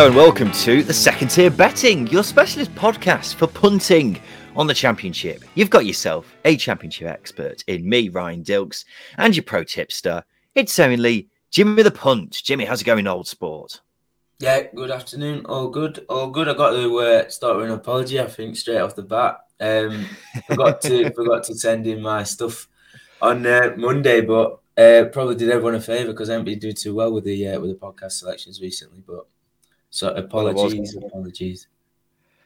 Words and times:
Hello 0.00 0.08
and 0.08 0.16
welcome 0.16 0.50
to 0.52 0.82
the 0.82 0.94
Second 0.94 1.28
Tier 1.28 1.50
Betting, 1.50 2.06
your 2.06 2.24
specialist 2.24 2.74
podcast 2.74 3.34
for 3.34 3.46
punting 3.46 4.18
on 4.56 4.66
the 4.66 4.72
championship. 4.72 5.44
You've 5.54 5.68
got 5.68 5.84
yourself 5.84 6.34
a 6.46 6.56
championship 6.56 7.06
expert 7.06 7.62
in 7.66 7.86
me, 7.86 8.08
Ryan 8.08 8.42
Dilks, 8.42 8.86
and 9.18 9.36
your 9.36 9.42
pro 9.42 9.62
tipster. 9.62 10.24
It's 10.54 10.78
only 10.78 11.28
Jimmy 11.50 11.82
the 11.82 11.90
Punt. 11.90 12.40
Jimmy, 12.42 12.64
how's 12.64 12.80
it 12.80 12.84
going, 12.84 13.06
old 13.06 13.28
sport? 13.28 13.82
Yeah, 14.38 14.68
good 14.74 14.90
afternoon. 14.90 15.44
All 15.44 15.68
good, 15.68 16.06
all 16.08 16.30
good. 16.30 16.48
I 16.48 16.54
got 16.54 16.70
to 16.70 16.98
uh, 16.98 17.28
start 17.28 17.58
with 17.58 17.66
an 17.66 17.72
apology. 17.72 18.18
I 18.18 18.24
think 18.24 18.56
straight 18.56 18.80
off 18.80 18.96
the 18.96 19.02
bat, 19.02 19.40
um, 19.60 20.06
forgot 20.46 20.80
to 20.80 21.10
forgot 21.14 21.44
to 21.44 21.54
send 21.54 21.86
in 21.86 22.00
my 22.00 22.22
stuff 22.22 22.68
on 23.20 23.44
uh, 23.44 23.74
Monday, 23.76 24.22
but 24.22 24.60
uh, 24.78 25.10
probably 25.12 25.34
did 25.34 25.50
everyone 25.50 25.74
a 25.74 25.80
favour 25.80 26.12
because 26.12 26.30
I 26.30 26.32
haven't 26.32 26.46
been 26.46 26.58
doing 26.58 26.74
too 26.74 26.94
well 26.94 27.12
with 27.12 27.24
the 27.24 27.48
uh, 27.48 27.60
with 27.60 27.68
the 27.68 27.86
podcast 27.86 28.12
selections 28.12 28.62
recently. 28.62 29.02
But 29.06 29.26
so 29.90 30.14
apologies, 30.14 30.96
apologies. 30.96 31.68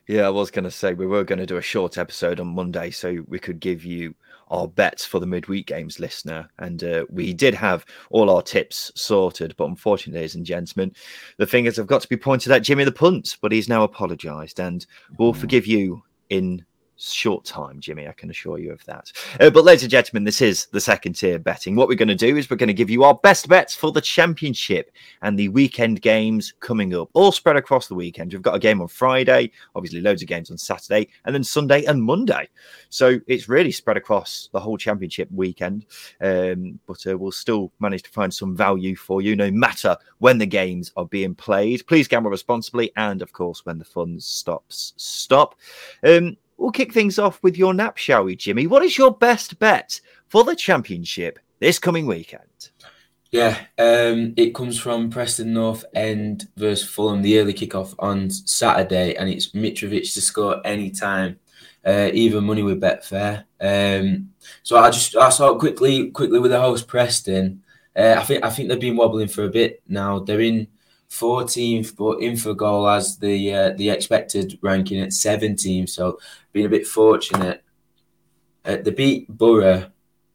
Yeah, 0.06 0.26
I 0.26 0.30
was 0.30 0.50
going 0.50 0.64
to 0.64 0.70
say 0.70 0.92
we 0.92 1.06
were 1.06 1.24
going 1.24 1.38
to 1.38 1.46
do 1.46 1.56
a 1.56 1.62
short 1.62 1.96
episode 1.96 2.40
on 2.40 2.48
Monday 2.48 2.90
so 2.90 3.24
we 3.26 3.38
could 3.38 3.60
give 3.60 3.84
you 3.84 4.14
our 4.48 4.68
bets 4.68 5.04
for 5.04 5.18
the 5.18 5.26
midweek 5.26 5.66
games 5.66 5.98
listener. 5.98 6.48
And 6.58 6.84
uh, 6.84 7.06
we 7.08 7.32
did 7.32 7.54
have 7.54 7.86
all 8.10 8.28
our 8.28 8.42
tips 8.42 8.92
sorted. 8.94 9.54
But 9.56 9.66
unfortunately, 9.66 10.20
ladies 10.20 10.34
and 10.34 10.44
gentlemen, 10.44 10.94
the 11.38 11.46
fingers 11.46 11.76
have 11.76 11.86
got 11.86 12.02
to 12.02 12.08
be 12.08 12.18
pointed 12.18 12.52
at 12.52 12.62
Jimmy 12.62 12.84
the 12.84 12.92
Punt, 12.92 13.38
but 13.40 13.52
he's 13.52 13.68
now 13.68 13.82
apologised 13.82 14.60
and 14.60 14.84
we'll 15.18 15.32
forgive 15.32 15.66
you 15.66 16.02
in 16.28 16.64
short 16.96 17.44
time, 17.44 17.80
Jimmy. 17.80 18.08
I 18.08 18.12
can 18.12 18.30
assure 18.30 18.58
you 18.58 18.72
of 18.72 18.84
that. 18.84 19.10
Uh, 19.40 19.50
but, 19.50 19.64
ladies 19.64 19.82
and 19.82 19.90
gentlemen, 19.90 20.24
this 20.24 20.40
is 20.40 20.66
the 20.66 20.80
second 20.80 21.14
tier 21.14 21.38
betting. 21.38 21.76
What 21.76 21.88
we're 21.88 21.94
going 21.94 22.08
to 22.08 22.14
do 22.14 22.36
is 22.36 22.48
we're 22.48 22.56
going 22.56 22.68
to 22.68 22.74
give 22.74 22.90
you 22.90 23.04
our 23.04 23.14
best 23.14 23.48
bets 23.48 23.74
for 23.74 23.92
the 23.92 24.00
championship 24.00 24.90
and 25.22 25.38
the 25.38 25.48
weekend 25.48 26.02
games 26.02 26.54
coming 26.60 26.94
up, 26.94 27.10
all 27.12 27.32
spread 27.32 27.56
across 27.56 27.88
the 27.88 27.94
weekend. 27.94 28.32
We've 28.32 28.42
got 28.42 28.54
a 28.54 28.60
game 28.60 28.80
on 28.80 28.88
Friday, 28.88 29.50
obviously, 29.74 30.00
loads 30.00 30.22
of 30.22 30.28
games 30.28 30.50
on 30.50 30.58
Saturday, 30.58 31.08
and 31.24 31.34
then 31.34 31.44
Sunday 31.44 31.84
and 31.84 32.02
Monday. 32.02 32.48
So 32.90 33.18
it's 33.26 33.48
really 33.48 33.72
spread 33.72 33.96
across 33.96 34.48
the 34.52 34.60
whole 34.60 34.76
championship 34.76 35.28
weekend. 35.32 35.86
Um, 36.20 36.78
but 36.86 37.06
uh, 37.06 37.18
we'll 37.18 37.32
still 37.32 37.72
manage 37.80 38.04
to 38.04 38.10
find 38.10 38.32
some 38.32 38.56
value 38.56 38.96
for 38.96 39.20
you, 39.20 39.36
no 39.36 39.50
matter 39.50 39.96
when 40.18 40.38
the 40.38 40.46
games 40.46 40.92
are 40.96 41.06
being 41.06 41.34
played. 41.34 41.86
Please 41.86 42.08
gamble 42.08 42.30
responsibly, 42.30 42.92
and 42.96 43.22
of 43.22 43.32
course, 43.32 43.64
when 43.64 43.78
the 43.78 43.84
funds 43.84 44.26
stops, 44.26 44.94
stop. 44.96 45.56
Um, 46.04 46.36
We'll 46.56 46.70
kick 46.70 46.92
things 46.92 47.18
off 47.18 47.42
with 47.42 47.56
your 47.56 47.74
nap, 47.74 47.96
shall 47.96 48.24
we, 48.24 48.36
Jimmy? 48.36 48.66
What 48.66 48.84
is 48.84 48.96
your 48.96 49.12
best 49.12 49.58
bet 49.58 50.00
for 50.28 50.44
the 50.44 50.56
championship 50.56 51.38
this 51.58 51.78
coming 51.78 52.06
weekend? 52.06 52.70
Yeah, 53.34 53.58
um, 53.78 54.32
it 54.36 54.54
comes 54.54 54.78
from 54.78 55.10
Preston 55.10 55.52
North 55.52 55.84
End 55.92 56.48
versus 56.56 56.88
Fulham, 56.88 57.20
the 57.20 57.40
early 57.40 57.52
kickoff 57.52 57.92
on 57.98 58.30
Saturday, 58.30 59.16
and 59.16 59.28
it's 59.28 59.48
Mitrovic 59.48 60.14
to 60.14 60.20
score 60.20 60.60
any 60.64 60.90
time, 60.90 61.40
uh, 61.84 62.10
even 62.12 62.44
money 62.44 62.62
with 62.62 62.80
Betfair. 62.80 63.42
Um, 63.60 64.30
so 64.62 64.76
I 64.76 64.90
just 64.90 65.16
I 65.16 65.30
saw 65.30 65.56
quickly 65.56 66.10
quickly 66.12 66.38
with 66.38 66.52
the 66.52 66.60
host 66.60 66.86
Preston. 66.86 67.64
Uh, 67.96 68.14
I 68.16 68.22
think 68.22 68.44
I 68.44 68.50
think 68.50 68.68
they've 68.68 68.78
been 68.78 68.96
wobbling 68.96 69.26
for 69.26 69.42
a 69.42 69.50
bit 69.50 69.82
now. 69.88 70.20
They're 70.20 70.40
in 70.40 70.68
14th, 71.14 71.96
but 71.96 72.18
Infogol 72.18 72.92
has 72.92 73.16
the 73.18 73.54
uh, 73.54 73.70
the 73.70 73.90
expected 73.90 74.58
ranking 74.62 75.00
at 75.00 75.10
17th. 75.10 75.88
So 75.88 76.18
being 76.52 76.66
a 76.66 76.70
bit 76.70 76.86
fortunate. 76.86 77.62
Uh, 78.64 78.76
they 78.76 78.90
beat 78.90 79.28
Boro 79.28 79.90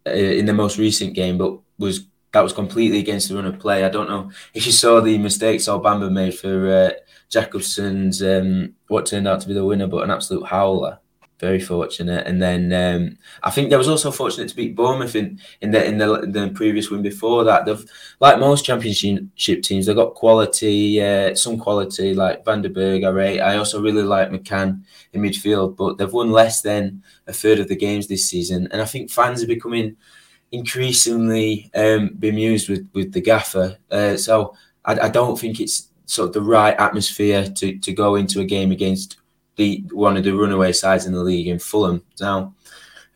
uh, 0.05 0.09
in 0.09 0.45
the 0.45 0.53
most 0.53 0.77
recent 0.77 1.15
game, 1.15 1.37
but 1.37 1.57
was 1.79 2.05
that 2.31 2.41
was 2.41 2.53
completely 2.53 2.99
against 2.99 3.27
the 3.27 3.35
run 3.35 3.45
of 3.45 3.59
play. 3.59 3.83
I 3.83 3.89
don't 3.89 4.09
know 4.09 4.31
if 4.53 4.65
you 4.65 4.71
saw 4.71 5.01
the 5.01 5.17
mistakes 5.17 5.67
Bamba 5.67 6.11
made 6.11 6.37
for 6.37 6.67
uh, 6.67 6.91
Jakobsen's 7.29 8.21
um, 8.21 8.75
what 8.87 9.07
turned 9.07 9.27
out 9.27 9.41
to 9.41 9.47
be 9.47 9.55
the 9.55 9.65
winner, 9.65 9.87
but 9.87 10.03
an 10.03 10.11
absolute 10.11 10.45
howler 10.45 10.99
very 11.39 11.59
fortunate. 11.59 12.27
And 12.27 12.41
then 12.41 12.73
um, 12.73 13.17
I 13.43 13.49
think 13.49 13.69
there 13.69 13.77
was 13.77 13.87
also 13.87 14.11
fortunate 14.11 14.49
to 14.49 14.55
beat 14.55 14.75
Bournemouth 14.75 15.15
in, 15.15 15.39
in 15.61 15.71
the 15.71 15.85
in 15.85 15.97
the, 15.97 16.27
the 16.27 16.51
previous 16.53 16.89
win 16.89 17.01
before 17.01 17.43
that. 17.45 17.65
They've 17.65 17.83
like 18.19 18.39
most 18.39 18.65
championship 18.65 19.63
teams, 19.63 19.85
they've 19.85 19.95
got 19.95 20.15
quality, 20.15 21.01
uh, 21.01 21.35
some 21.35 21.57
quality 21.57 22.13
like 22.13 22.43
Van 22.45 22.61
den 22.61 22.73
Berg. 22.73 23.03
I 23.03 23.09
rate. 23.09 23.39
I 23.39 23.57
also 23.57 23.81
really 23.81 24.03
like 24.03 24.29
McCann 24.29 24.83
in 25.13 25.21
midfield, 25.21 25.77
but 25.77 25.97
they've 25.97 26.11
won 26.11 26.31
less 26.31 26.61
than 26.61 27.03
a 27.27 27.33
third 27.33 27.59
of 27.59 27.69
the 27.69 27.75
games 27.75 28.07
this 28.07 28.29
season. 28.29 28.67
And 28.71 28.81
I 28.81 28.85
think 28.85 29.09
fans 29.09 29.41
are 29.41 29.47
becoming 29.47 29.95
increasingly 30.51 31.71
um, 31.73 32.15
bemused 32.19 32.69
with 32.69 32.87
with 32.93 33.13
the 33.13 33.21
gaffer. 33.21 33.77
Uh, 33.89 34.17
so 34.17 34.55
I, 34.83 34.99
I 34.99 35.09
don't 35.09 35.39
think 35.39 35.59
it's 35.59 35.87
sort 36.05 36.29
of 36.29 36.33
the 36.33 36.41
right 36.41 36.77
atmosphere 36.79 37.47
to 37.47 37.77
to 37.77 37.93
go 37.93 38.15
into 38.15 38.41
a 38.41 38.45
game 38.45 38.71
against 38.71 39.18
the 39.59 39.83
one 39.91 40.17
of 40.17 40.23
the 40.23 40.31
runaway 40.31 40.71
sides 40.71 41.05
in 41.05 41.13
the 41.13 41.21
league 41.21 41.47
in 41.47 41.59
Fulham. 41.59 42.01
Now, 42.19 42.55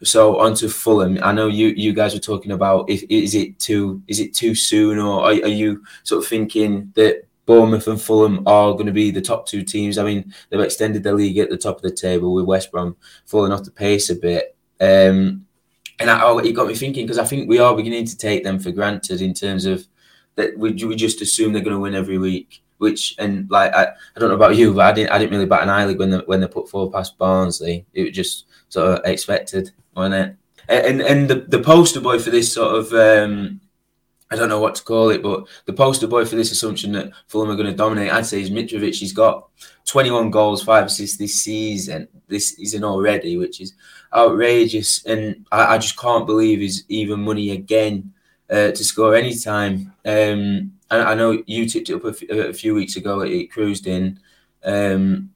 so 0.04 0.40
on 0.40 0.54
to 0.56 0.70
Fulham. 0.70 1.18
I 1.24 1.32
know 1.32 1.48
you 1.48 1.68
you 1.70 1.94
guys 1.94 2.14
were 2.14 2.20
talking 2.20 2.52
about 2.52 2.90
if 2.90 3.04
is 3.10 3.34
it 3.34 3.58
too 3.60 4.04
is 4.08 4.20
it 4.20 4.36
too 4.36 4.54
soon 4.54 5.00
or 5.00 5.22
are, 5.22 5.32
are 5.32 5.58
you 5.62 5.84
sort 6.04 6.22
of 6.22 6.30
thinking 6.30 6.92
that 6.96 7.26
Bournemouth 7.46 7.88
and 7.88 8.02
Fulham 8.02 8.44
are 8.46 8.74
going 8.74 8.86
to 8.86 8.92
be 8.92 9.10
the 9.10 9.22
top 9.22 9.48
two 9.48 9.64
teams? 9.64 9.98
I 9.98 10.04
mean, 10.04 10.34
they've 10.50 10.60
extended 10.60 11.04
the 11.04 11.14
league 11.14 11.38
at 11.38 11.50
the 11.50 11.58
top 11.58 11.78
of 11.78 11.82
the 11.82 11.92
table 11.92 12.34
with 12.34 12.46
West 12.46 12.72
Brom 12.72 12.98
falling 13.26 13.54
off 13.54 13.64
the 13.64 13.72
pace 13.72 14.10
a 14.10 14.16
bit. 14.16 14.56
Um, 14.82 15.46
and 16.00 16.10
I, 16.10 16.22
oh, 16.24 16.40
it 16.40 16.52
got 16.52 16.68
me 16.68 16.76
thinking 16.76 17.06
because 17.06 17.20
I 17.20 17.26
think 17.26 17.48
we 17.48 17.60
are 17.60 17.76
beginning 17.76 18.06
to 18.08 18.18
take 18.18 18.44
them 18.44 18.60
for 18.60 18.72
granted 18.72 19.22
in 19.22 19.34
terms 19.34 19.66
of 19.66 19.86
that 20.36 20.58
we, 20.58 20.74
we 20.74 20.96
just 20.96 21.22
assume 21.22 21.54
they're 21.54 21.64
going 21.64 21.76
to 21.76 21.80
win 21.80 21.96
every 21.96 22.18
week 22.18 22.63
which 22.84 23.16
and 23.18 23.50
like 23.50 23.74
I, 23.74 23.86
I 23.86 24.20
don't 24.20 24.30
know 24.30 24.36
about 24.36 24.58
you, 24.58 24.74
but 24.74 24.86
I 24.86 24.92
didn't 24.92 25.12
I 25.12 25.18
didn't 25.18 25.32
really 25.32 25.46
bat 25.46 25.64
an 25.64 25.70
eyelid 25.70 25.98
when 25.98 26.12
they 26.12 26.18
when 26.18 26.42
they 26.42 26.48
put 26.48 26.70
four 26.70 26.92
past 26.92 27.18
Barnsley. 27.18 27.86
It 27.94 28.04
was 28.04 28.12
just 28.12 28.46
sort 28.70 29.00
of 29.00 29.06
expected, 29.06 29.72
wasn't 29.96 30.16
it? 30.16 30.36
And 30.68 31.02
and 31.02 31.30
the, 31.30 31.36
the 31.48 31.60
poster 31.60 32.02
boy 32.02 32.20
for 32.20 32.30
this 32.30 32.54
sort 32.54 32.76
of 32.76 32.94
um, 32.94 33.62
I 34.30 34.36
don't 34.36 34.50
know 34.50 34.60
what 34.60 34.76
to 34.76 34.84
call 34.84 35.12
it, 35.12 35.24
but 35.24 35.48
the 35.66 35.74
poster 35.74 36.08
boy 36.08 36.26
for 36.26 36.36
this 36.36 36.52
assumption 36.52 36.92
that 36.94 37.12
Fulham 37.28 37.52
are 37.52 37.56
going 37.56 37.72
to 37.72 37.76
dominate, 37.76 38.12
I'd 38.12 38.26
say 38.26 38.42
is 38.42 38.50
Mitrovic. 38.50 38.96
He's 38.96 39.14
got 39.14 39.48
21 39.86 40.32
goals, 40.32 40.64
five 40.64 40.86
assists 40.88 41.18
this 41.18 41.42
season, 41.42 42.08
this 42.28 42.50
season 42.50 42.84
already, 42.84 43.38
which 43.38 43.62
is 43.62 43.74
outrageous. 44.14 45.06
And 45.06 45.46
I, 45.52 45.76
I 45.76 45.78
just 45.78 45.98
can't 46.00 46.26
believe 46.26 46.60
he's 46.60 46.84
even 46.90 47.22
money 47.22 47.52
again 47.52 48.14
uh, 48.50 48.72
to 48.72 48.84
score 48.84 49.16
any 49.16 49.36
time. 49.38 49.94
Um, 50.04 50.74
I, 51.02 51.14
know 51.16 51.44
you 51.46 51.68
tipped 51.68 51.90
it 51.90 51.96
up 51.96 52.06
a, 52.06 52.54
few 52.54 52.76
weeks 52.76 52.96
ago. 52.96 53.22
It, 53.22 53.52
cruised 53.52 53.88
in. 53.88 54.20
Um, 54.64 55.32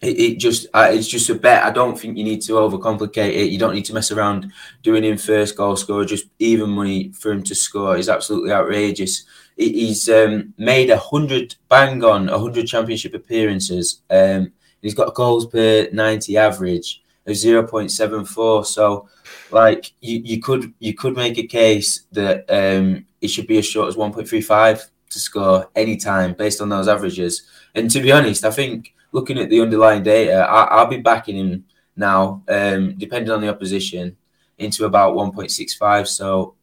it, 0.00 0.18
it, 0.18 0.38
just 0.38 0.66
uh, 0.74 0.88
it's 0.90 1.08
just 1.08 1.30
a 1.30 1.34
bet. 1.34 1.64
I 1.64 1.70
don't 1.70 1.98
think 1.98 2.18
you 2.18 2.24
need 2.24 2.42
to 2.42 2.52
overcomplicate 2.52 3.34
it. 3.34 3.50
You 3.50 3.58
don't 3.58 3.74
need 3.74 3.86
to 3.86 3.94
mess 3.94 4.10
around 4.10 4.52
doing 4.82 5.04
him 5.04 5.16
first 5.16 5.56
goal 5.56 5.76
scorer. 5.76 6.04
Just 6.04 6.26
even 6.38 6.70
money 6.70 7.12
for 7.12 7.32
him 7.32 7.42
to 7.44 7.54
score 7.54 7.96
is 7.96 8.08
absolutely 8.08 8.52
outrageous. 8.52 9.24
He's 9.56 10.08
um, 10.08 10.52
made 10.58 10.90
a 10.90 10.98
hundred 10.98 11.54
bang 11.68 12.02
on 12.04 12.28
a 12.28 12.38
hundred 12.38 12.66
championship 12.66 13.14
appearances. 13.14 14.02
Um, 14.10 14.52
he's 14.82 14.94
got 14.94 15.14
goals 15.14 15.46
per 15.46 15.88
ninety 15.92 16.36
average 16.36 17.02
of 17.26 17.36
zero 17.36 17.66
point 17.66 17.90
seven 17.90 18.24
four. 18.24 18.64
So, 18.64 19.08
like 19.50 19.92
you, 20.00 20.20
you 20.24 20.42
could 20.42 20.74
you 20.80 20.94
could 20.94 21.16
make 21.16 21.38
a 21.38 21.46
case 21.46 22.02
that 22.12 22.44
um, 22.50 23.06
it 23.24 23.28
should 23.28 23.46
be 23.46 23.56
as 23.56 23.64
short 23.66 23.88
as 23.88 23.96
1.35 23.96 24.90
to 25.14 25.20
score 25.20 25.70
any 25.74 25.96
time 25.96 26.34
based 26.34 26.60
on 26.60 26.68
those 26.68 26.88
averages. 26.88 27.48
And 27.74 27.90
to 27.90 28.00
be 28.00 28.12
honest, 28.12 28.44
I 28.44 28.50
think 28.50 28.94
looking 29.12 29.38
at 29.38 29.48
the 29.48 29.60
underlying 29.60 30.02
data, 30.02 30.34
I, 30.34 30.82
will 30.82 30.90
be 30.90 30.98
backing 30.98 31.36
him 31.36 31.64
now, 31.96 32.42
um, 32.48 32.96
depending 32.98 33.32
on 33.32 33.40
the 33.40 33.48
opposition, 33.48 34.16
into 34.58 34.84
about 34.84 35.14
1.65. 35.14 36.08
So 36.08 36.54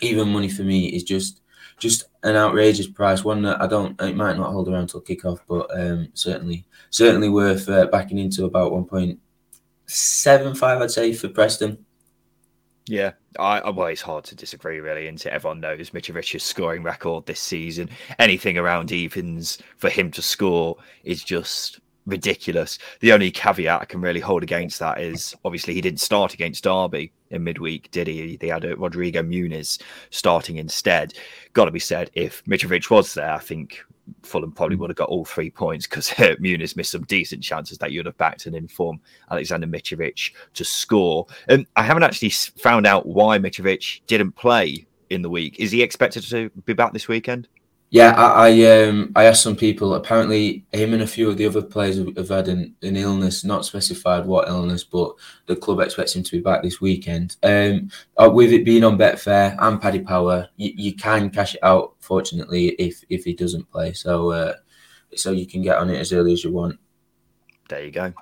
even 0.00 0.28
money 0.28 0.48
for 0.48 0.62
me 0.62 0.88
is 0.88 1.02
just 1.02 1.40
just 1.78 2.04
an 2.22 2.36
outrageous 2.36 2.86
price. 2.86 3.24
One 3.24 3.42
that 3.42 3.60
I 3.60 3.66
don't, 3.66 4.00
it 4.00 4.14
might 4.14 4.36
not 4.36 4.52
hold 4.52 4.68
around 4.68 4.88
till 4.88 5.00
kickoff, 5.00 5.40
but 5.48 5.66
um, 5.78 6.08
certainly 6.14 6.66
certainly 6.90 7.28
worth 7.28 7.68
uh, 7.68 7.86
backing 7.86 8.18
into 8.18 8.44
about 8.44 8.72
1.75, 8.72 10.82
I'd 10.82 10.90
say, 10.90 11.12
for 11.12 11.28
Preston. 11.28 11.84
Yeah, 12.90 13.12
I, 13.38 13.70
well, 13.70 13.86
it's 13.86 14.02
hard 14.02 14.24
to 14.24 14.34
disagree, 14.34 14.80
really. 14.80 15.06
And 15.06 15.24
everyone 15.28 15.60
knows 15.60 15.90
Mitrovic's 15.90 16.42
scoring 16.42 16.82
record 16.82 17.24
this 17.24 17.38
season. 17.38 17.88
Anything 18.18 18.58
around 18.58 18.90
evens 18.90 19.58
for 19.76 19.88
him 19.88 20.10
to 20.10 20.20
score 20.20 20.76
is 21.04 21.22
just 21.22 21.78
ridiculous. 22.06 22.78
The 23.00 23.12
only 23.12 23.30
caveat 23.30 23.82
I 23.82 23.84
can 23.84 24.00
really 24.00 24.20
hold 24.20 24.42
against 24.42 24.78
that 24.78 25.00
is 25.00 25.34
obviously 25.44 25.74
he 25.74 25.80
didn't 25.80 26.00
start 26.00 26.34
against 26.34 26.64
Derby 26.64 27.12
in 27.30 27.44
midweek, 27.44 27.90
did 27.90 28.06
he? 28.06 28.36
They 28.36 28.48
had 28.48 28.64
Rodrigo 28.78 29.22
Muniz 29.22 29.80
starting 30.10 30.56
instead. 30.56 31.14
Got 31.52 31.66
to 31.66 31.70
be 31.70 31.78
said, 31.78 32.10
if 32.14 32.44
Mitrovic 32.44 32.90
was 32.90 33.14
there, 33.14 33.32
I 33.32 33.38
think 33.38 33.82
Fulham 34.22 34.52
probably 34.52 34.76
mm. 34.76 34.80
would 34.80 34.90
have 34.90 34.96
got 34.96 35.08
all 35.08 35.24
three 35.24 35.50
points 35.50 35.86
because 35.86 36.08
Muniz 36.40 36.76
missed 36.76 36.92
some 36.92 37.04
decent 37.04 37.42
chances 37.42 37.78
that 37.78 37.92
you'd 37.92 38.06
have 38.06 38.18
backed 38.18 38.46
an 38.46 38.54
inform 38.54 39.00
Alexander 39.30 39.66
Mitrovic 39.66 40.32
to 40.54 40.64
score. 40.64 41.26
And 41.48 41.66
I 41.76 41.82
haven't 41.82 42.02
actually 42.02 42.30
found 42.30 42.86
out 42.86 43.06
why 43.06 43.38
Mitrovic 43.38 44.00
didn't 44.06 44.32
play 44.32 44.86
in 45.10 45.22
the 45.22 45.30
week. 45.30 45.58
Is 45.58 45.70
he 45.70 45.82
expected 45.82 46.22
to 46.24 46.50
be 46.64 46.72
back 46.72 46.92
this 46.92 47.08
weekend? 47.08 47.48
Yeah, 47.92 48.12
I 48.12 48.48
I, 48.50 48.82
um, 48.84 49.12
I 49.16 49.24
asked 49.24 49.42
some 49.42 49.56
people. 49.56 49.94
Apparently, 49.94 50.64
him 50.72 50.94
and 50.94 51.02
a 51.02 51.06
few 51.08 51.28
of 51.28 51.36
the 51.36 51.46
other 51.46 51.60
players 51.60 51.98
have, 51.98 52.28
had 52.28 52.46
an, 52.46 52.76
an, 52.82 52.96
illness, 52.96 53.42
not 53.42 53.64
specified 53.64 54.26
what 54.26 54.46
illness, 54.46 54.84
but 54.84 55.12
the 55.46 55.56
club 55.56 55.80
expects 55.80 56.14
him 56.14 56.22
to 56.22 56.30
be 56.30 56.40
back 56.40 56.62
this 56.62 56.80
weekend. 56.80 57.36
Um, 57.42 57.90
uh, 58.16 58.30
with 58.32 58.52
it 58.52 58.64
being 58.64 58.84
on 58.84 58.96
Betfair 58.96 59.56
and 59.58 59.82
Paddy 59.82 60.00
Power, 60.00 60.48
you, 60.56 60.72
you 60.76 60.94
can 60.94 61.30
cash 61.30 61.56
it 61.56 61.64
out. 61.64 61.94
Fortunately, 61.98 62.68
if 62.78 63.02
if 63.08 63.24
he 63.24 63.34
doesn't 63.34 63.70
play, 63.72 63.92
so 63.92 64.30
uh, 64.30 64.54
so 65.16 65.32
you 65.32 65.46
can 65.46 65.60
get 65.60 65.78
on 65.78 65.90
it 65.90 65.98
as 65.98 66.12
early 66.12 66.32
as 66.32 66.44
you 66.44 66.52
want. 66.52 66.78
There 67.68 67.84
you 67.84 67.90
go. 67.90 68.12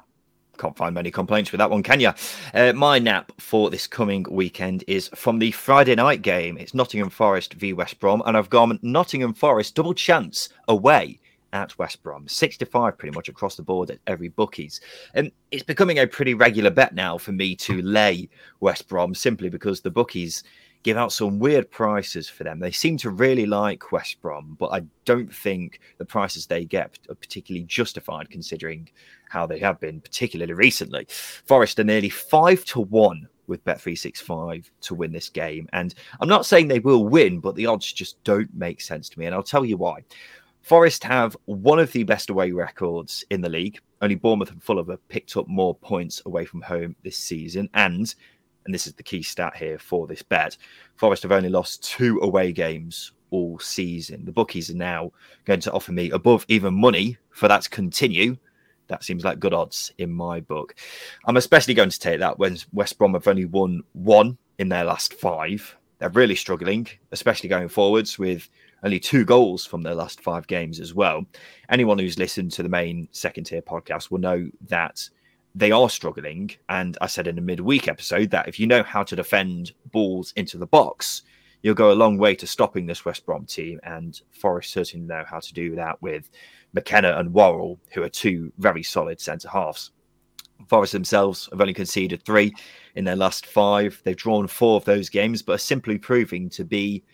Can't 0.58 0.76
find 0.76 0.94
many 0.94 1.10
complaints 1.10 1.52
with 1.52 1.60
that 1.60 1.70
one, 1.70 1.82
can 1.82 2.00
you? 2.00 2.12
Uh, 2.52 2.72
my 2.72 2.98
nap 2.98 3.32
for 3.38 3.70
this 3.70 3.86
coming 3.86 4.26
weekend 4.28 4.82
is 4.88 5.08
from 5.14 5.38
the 5.38 5.52
Friday 5.52 5.94
night 5.94 6.22
game. 6.22 6.58
It's 6.58 6.74
Nottingham 6.74 7.10
Forest 7.10 7.54
v 7.54 7.72
West 7.72 8.00
Brom, 8.00 8.22
and 8.26 8.36
I've 8.36 8.50
gone 8.50 8.78
Nottingham 8.82 9.34
Forest 9.34 9.76
double 9.76 9.94
chance 9.94 10.48
away 10.66 11.20
at 11.52 11.78
West 11.78 12.02
Brom. 12.02 12.26
65 12.28 12.98
pretty 12.98 13.14
much 13.14 13.28
across 13.28 13.56
the 13.56 13.62
board 13.62 13.90
at 13.90 14.00
every 14.06 14.28
bookies. 14.28 14.80
And 15.14 15.30
it's 15.50 15.62
becoming 15.62 15.98
a 15.98 16.06
pretty 16.06 16.34
regular 16.34 16.70
bet 16.70 16.94
now 16.94 17.18
for 17.18 17.32
me 17.32 17.54
to 17.56 17.80
lay 17.82 18.28
West 18.60 18.88
Brom 18.88 19.14
simply 19.14 19.48
because 19.48 19.80
the 19.80 19.90
bookies 19.90 20.42
give 20.88 20.96
out 20.96 21.12
some 21.12 21.38
weird 21.38 21.70
prices 21.70 22.30
for 22.30 22.44
them. 22.44 22.60
They 22.60 22.70
seem 22.70 22.96
to 22.98 23.10
really 23.10 23.44
like 23.44 23.92
West 23.92 24.22
Brom, 24.22 24.56
but 24.58 24.68
I 24.68 24.80
don't 25.04 25.30
think 25.30 25.80
the 25.98 26.06
prices 26.06 26.46
they 26.46 26.64
get 26.64 26.98
are 27.10 27.14
particularly 27.14 27.66
justified 27.66 28.30
considering 28.30 28.88
how 29.28 29.46
they 29.46 29.58
have 29.58 29.78
been, 29.80 30.00
particularly 30.00 30.54
recently. 30.54 31.06
Forest 31.44 31.78
are 31.78 31.84
nearly 31.84 32.08
five 32.08 32.64
to 32.64 32.80
one 32.80 33.28
with 33.48 33.62
Bet365 33.66 34.70
to 34.80 34.94
win 34.94 35.12
this 35.12 35.28
game. 35.28 35.68
And 35.74 35.94
I'm 36.22 36.28
not 36.28 36.46
saying 36.46 36.68
they 36.68 36.78
will 36.78 37.04
win, 37.04 37.38
but 37.40 37.54
the 37.54 37.66
odds 37.66 37.92
just 37.92 38.24
don't 38.24 38.52
make 38.54 38.80
sense 38.80 39.10
to 39.10 39.18
me. 39.18 39.26
And 39.26 39.34
I'll 39.34 39.42
tell 39.42 39.66
you 39.66 39.76
why. 39.76 40.04
Forest 40.62 41.04
have 41.04 41.36
one 41.44 41.78
of 41.78 41.92
the 41.92 42.04
best 42.04 42.30
away 42.30 42.50
records 42.52 43.26
in 43.28 43.42
the 43.42 43.50
league. 43.50 43.78
Only 44.00 44.14
Bournemouth 44.14 44.52
and 44.52 44.62
Fulham 44.62 44.88
have 44.88 45.06
picked 45.08 45.36
up 45.36 45.48
more 45.48 45.74
points 45.74 46.22
away 46.24 46.46
from 46.46 46.62
home 46.62 46.96
this 47.04 47.18
season. 47.18 47.68
And, 47.74 48.14
and 48.68 48.74
this 48.74 48.86
is 48.86 48.92
the 48.92 49.02
key 49.02 49.22
stat 49.22 49.56
here 49.56 49.78
for 49.78 50.06
this 50.06 50.22
bet, 50.22 50.58
Forest 50.96 51.22
have 51.22 51.32
only 51.32 51.48
lost 51.48 51.82
two 51.82 52.20
away 52.20 52.52
games 52.52 53.12
all 53.30 53.58
season. 53.58 54.26
The 54.26 54.32
bookies 54.32 54.68
are 54.70 54.74
now 54.74 55.10
going 55.46 55.60
to 55.60 55.72
offer 55.72 55.90
me 55.92 56.10
above 56.10 56.44
even 56.48 56.74
money 56.74 57.16
for 57.30 57.48
that 57.48 57.62
to 57.62 57.70
continue 57.70 58.36
that 58.88 59.04
seems 59.04 59.24
like 59.24 59.38
good 59.38 59.54
odds 59.54 59.92
in 59.98 60.10
my 60.12 60.40
book. 60.40 60.74
I'm 61.26 61.36
especially 61.36 61.74
going 61.74 61.90
to 61.90 61.98
take 61.98 62.20
that 62.20 62.38
when 62.38 62.58
West 62.72 62.98
Brom 62.98 63.14
have 63.14 63.28
only 63.28 63.44
won 63.44 63.82
one 63.92 64.36
in 64.58 64.68
their 64.68 64.84
last 64.84 65.14
five. 65.14 65.76
They're 65.98 66.08
really 66.10 66.34
struggling, 66.34 66.86
especially 67.12 67.48
going 67.48 67.68
forwards 67.68 68.18
with 68.18 68.48
only 68.84 69.00
two 69.00 69.24
goals 69.24 69.66
from 69.66 69.82
their 69.82 69.94
last 69.94 70.20
five 70.20 70.46
games 70.46 70.80
as 70.80 70.94
well. 70.94 71.24
Anyone 71.70 71.98
who's 71.98 72.18
listened 72.18 72.52
to 72.52 72.62
the 72.62 72.68
main 72.68 73.08
second 73.10 73.44
tier 73.44 73.62
podcast 73.62 74.10
will 74.10 74.18
know 74.18 74.48
that 74.68 75.08
they 75.54 75.70
are 75.70 75.90
struggling. 75.90 76.50
And 76.68 76.96
I 77.00 77.06
said 77.06 77.26
in 77.26 77.38
a 77.38 77.42
midweek 77.42 77.88
episode 77.88 78.30
that 78.30 78.48
if 78.48 78.60
you 78.60 78.66
know 78.66 78.82
how 78.82 79.02
to 79.02 79.16
defend 79.16 79.72
balls 79.90 80.32
into 80.36 80.58
the 80.58 80.66
box, 80.66 81.22
you'll 81.62 81.74
go 81.74 81.92
a 81.92 81.94
long 81.94 82.18
way 82.18 82.34
to 82.36 82.46
stopping 82.46 82.86
this 82.86 83.04
West 83.04 83.26
Brom 83.26 83.44
team. 83.44 83.80
And 83.82 84.20
Forest 84.30 84.72
certainly 84.72 85.06
know 85.06 85.24
how 85.28 85.40
to 85.40 85.54
do 85.54 85.74
that 85.76 86.00
with 86.02 86.30
McKenna 86.72 87.16
and 87.18 87.32
Worrall, 87.32 87.78
who 87.92 88.02
are 88.02 88.08
two 88.08 88.52
very 88.58 88.82
solid 88.82 89.20
centre 89.20 89.48
halves. 89.48 89.90
Forest 90.68 90.92
themselves 90.92 91.48
have 91.52 91.60
only 91.60 91.74
conceded 91.74 92.22
three 92.24 92.52
in 92.96 93.04
their 93.04 93.16
last 93.16 93.46
five. 93.46 94.00
They've 94.04 94.16
drawn 94.16 94.46
four 94.48 94.76
of 94.76 94.84
those 94.84 95.08
games, 95.08 95.40
but 95.40 95.54
are 95.54 95.58
simply 95.58 95.98
proving 95.98 96.48
to 96.50 96.64
be 96.64 97.04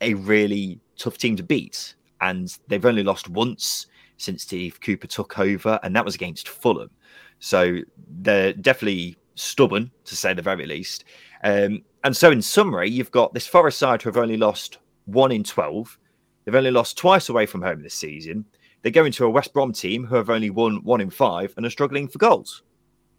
a 0.00 0.14
really 0.14 0.80
tough 0.96 1.18
team 1.18 1.36
to 1.36 1.42
beat. 1.42 1.94
And 2.20 2.56
they've 2.66 2.84
only 2.84 3.04
lost 3.04 3.28
once 3.28 3.86
since 4.18 4.42
Steve 4.42 4.80
Cooper 4.80 5.06
took 5.06 5.38
over, 5.38 5.80
and 5.82 5.96
that 5.96 6.04
was 6.04 6.14
against 6.14 6.48
Fulham. 6.48 6.90
So 7.38 7.78
they're 8.20 8.52
definitely 8.52 9.16
stubborn, 9.34 9.90
to 10.04 10.16
say 10.16 10.34
the 10.34 10.42
very 10.42 10.66
least. 10.66 11.04
Um, 11.42 11.82
and 12.04 12.16
so, 12.16 12.30
in 12.30 12.42
summary, 12.42 12.90
you've 12.90 13.10
got 13.10 13.32
this 13.32 13.46
Forest 13.46 13.78
side 13.78 14.02
who 14.02 14.08
have 14.08 14.16
only 14.16 14.36
lost 14.36 14.78
one 15.06 15.32
in 15.32 15.44
12. 15.44 15.98
They've 16.44 16.54
only 16.54 16.70
lost 16.70 16.98
twice 16.98 17.28
away 17.28 17.46
from 17.46 17.62
home 17.62 17.82
this 17.82 17.94
season. 17.94 18.44
They 18.82 18.90
go 18.90 19.04
into 19.04 19.24
a 19.24 19.30
West 19.30 19.52
Brom 19.52 19.72
team 19.72 20.04
who 20.04 20.16
have 20.16 20.30
only 20.30 20.50
won 20.50 20.82
one 20.84 21.00
in 21.00 21.10
five 21.10 21.52
and 21.56 21.66
are 21.66 21.70
struggling 21.70 22.08
for 22.08 22.18
goals. 22.18 22.62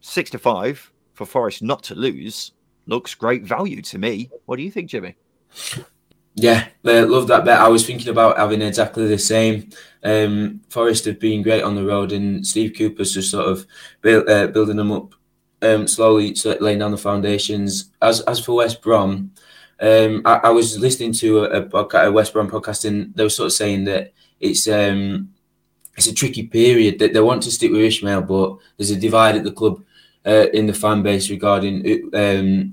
Six 0.01 0.29
to 0.31 0.39
five 0.39 0.91
for 1.13 1.25
Forest 1.25 1.61
not 1.61 1.83
to 1.83 1.95
lose 1.95 2.53
looks 2.87 3.13
great 3.13 3.43
value 3.43 3.81
to 3.83 3.97
me. 3.97 4.29
What 4.45 4.55
do 4.55 4.63
you 4.63 4.71
think, 4.71 4.89
Jimmy? 4.89 5.15
Yeah, 6.41 6.69
I 6.85 7.01
love 7.01 7.27
that 7.27 7.43
bet. 7.43 7.59
I 7.59 7.67
was 7.67 7.85
thinking 7.85 8.07
about 8.07 8.37
having 8.37 8.61
exactly 8.61 9.05
the 9.07 9.17
same. 9.17 9.69
Um, 10.03 10.61
Forest 10.69 11.03
have 11.05 11.19
been 11.19 11.43
great 11.43 11.63
on 11.63 11.75
the 11.75 11.83
road, 11.83 12.13
and 12.13 12.47
Steve 12.47 12.73
Cooper's 12.77 13.13
just 13.13 13.31
sort 13.31 13.47
of 13.47 13.67
build, 14.01 14.29
uh, 14.29 14.47
building 14.47 14.77
them 14.77 14.91
up 14.93 15.13
um, 15.61 15.85
slowly, 15.85 16.33
laying 16.61 16.79
down 16.79 16.91
the 16.91 16.97
foundations. 16.97 17.91
As 18.01 18.21
as 18.21 18.39
for 18.39 18.55
West 18.55 18.81
Brom, 18.81 19.31
um, 19.81 20.21
I, 20.23 20.35
I, 20.45 20.49
was 20.51 20.79
listening 20.79 21.11
to 21.13 21.43
a, 21.43 21.61
a, 21.61 22.07
a, 22.07 22.11
West 22.11 22.31
Brom 22.31 22.49
podcast, 22.49 22.85
and 22.85 23.13
they 23.15 23.23
were 23.23 23.29
sort 23.29 23.47
of 23.47 23.53
saying 23.53 23.83
that 23.85 24.13
it's 24.39 24.65
um, 24.69 25.33
it's 25.97 26.07
a 26.07 26.13
tricky 26.13 26.43
period. 26.47 26.99
That 26.99 27.11
they 27.11 27.19
want 27.19 27.43
to 27.43 27.51
stick 27.51 27.71
with 27.71 27.81
Ismaël, 27.81 28.25
but 28.25 28.57
there's 28.77 28.91
a 28.91 28.95
divide 28.95 29.35
at 29.35 29.43
the 29.43 29.51
club 29.51 29.83
uh, 30.25 30.47
in 30.53 30.67
the 30.67 30.73
fan 30.73 31.03
base 31.03 31.29
regarding 31.29 32.09
um, 32.13 32.71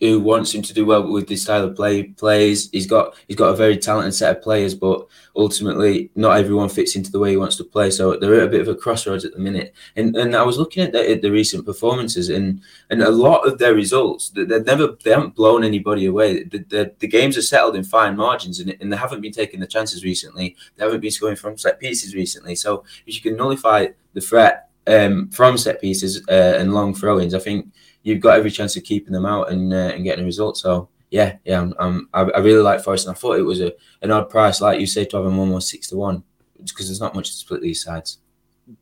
who 0.00 0.20
wants 0.20 0.54
him 0.54 0.60
to 0.60 0.74
do 0.74 0.84
well 0.84 1.10
with 1.10 1.26
this 1.26 1.42
style 1.42 1.64
of 1.64 1.74
play 1.74 2.02
plays. 2.02 2.70
He's 2.70 2.86
got 2.86 3.14
he's 3.28 3.36
got 3.36 3.48
a 3.52 3.56
very 3.56 3.78
talented 3.78 4.14
set 4.14 4.36
of 4.36 4.42
players, 4.42 4.74
but 4.74 5.06
ultimately 5.34 6.10
not 6.14 6.38
everyone 6.38 6.68
fits 6.68 6.96
into 6.96 7.10
the 7.10 7.18
way 7.18 7.30
he 7.30 7.36
wants 7.36 7.56
to 7.56 7.64
play. 7.64 7.90
So 7.90 8.16
they're 8.16 8.34
at 8.34 8.48
a 8.48 8.50
bit 8.50 8.60
of 8.60 8.68
a 8.68 8.74
crossroads 8.74 9.24
at 9.24 9.32
the 9.32 9.38
minute. 9.38 9.74
And 9.96 10.14
and 10.16 10.36
I 10.36 10.42
was 10.42 10.58
looking 10.58 10.82
at 10.82 10.92
the, 10.92 11.10
at 11.10 11.22
the 11.22 11.30
recent 11.30 11.64
performances 11.64 12.28
and 12.28 12.60
and 12.90 13.02
a 13.02 13.10
lot 13.10 13.46
of 13.46 13.58
their 13.58 13.74
results, 13.74 14.30
they've 14.30 14.66
never 14.66 14.96
they 15.02 15.10
haven't 15.10 15.34
blown 15.34 15.64
anybody 15.64 16.06
away. 16.06 16.44
The, 16.44 16.58
the, 16.58 16.92
the 16.98 17.08
games 17.08 17.38
are 17.38 17.42
settled 17.42 17.76
in 17.76 17.84
fine 17.84 18.16
margins 18.16 18.60
and, 18.60 18.76
and 18.80 18.92
they 18.92 18.96
haven't 18.96 19.22
been 19.22 19.32
taking 19.32 19.60
the 19.60 19.66
chances 19.66 20.04
recently. 20.04 20.56
They 20.76 20.84
haven't 20.84 21.00
been 21.00 21.10
scoring 21.10 21.36
from 21.36 21.56
set 21.56 21.80
pieces 21.80 22.14
recently. 22.14 22.54
So 22.54 22.84
if 23.06 23.14
you 23.14 23.22
can 23.22 23.36
nullify 23.36 23.88
the 24.12 24.20
threat 24.20 24.68
um, 24.86 25.30
from 25.30 25.56
set 25.56 25.80
pieces 25.80 26.22
uh, 26.28 26.56
and 26.58 26.74
long 26.74 26.94
throw-ins, 26.94 27.34
I 27.34 27.38
think 27.38 27.72
you've 28.06 28.20
got 28.20 28.38
every 28.38 28.52
chance 28.52 28.76
of 28.76 28.84
keeping 28.84 29.12
them 29.12 29.26
out 29.26 29.50
and 29.50 29.74
uh, 29.74 29.90
and 29.94 30.04
getting 30.04 30.22
a 30.22 30.26
result. 30.26 30.56
So 30.56 30.88
yeah, 31.10 31.36
yeah, 31.44 31.60
I'm, 31.60 31.74
I'm, 31.78 32.08
i 32.14 32.38
really 32.38 32.62
like 32.62 32.82
Forest, 32.82 33.06
and 33.06 33.14
I 33.14 33.18
thought 33.18 33.38
it 33.38 33.42
was 33.42 33.60
a 33.60 33.72
an 34.02 34.12
odd 34.12 34.30
price, 34.30 34.60
like 34.60 34.80
you 34.80 34.86
say, 34.86 35.04
to 35.06 35.16
have 35.16 35.24
them 35.24 35.38
almost 35.38 35.68
six 35.68 35.88
to 35.88 35.96
one, 35.96 36.22
because 36.58 36.86
there's 36.86 37.00
not 37.00 37.14
much 37.14 37.30
to 37.30 37.36
split 37.36 37.62
these 37.62 37.82
sides. 37.82 38.18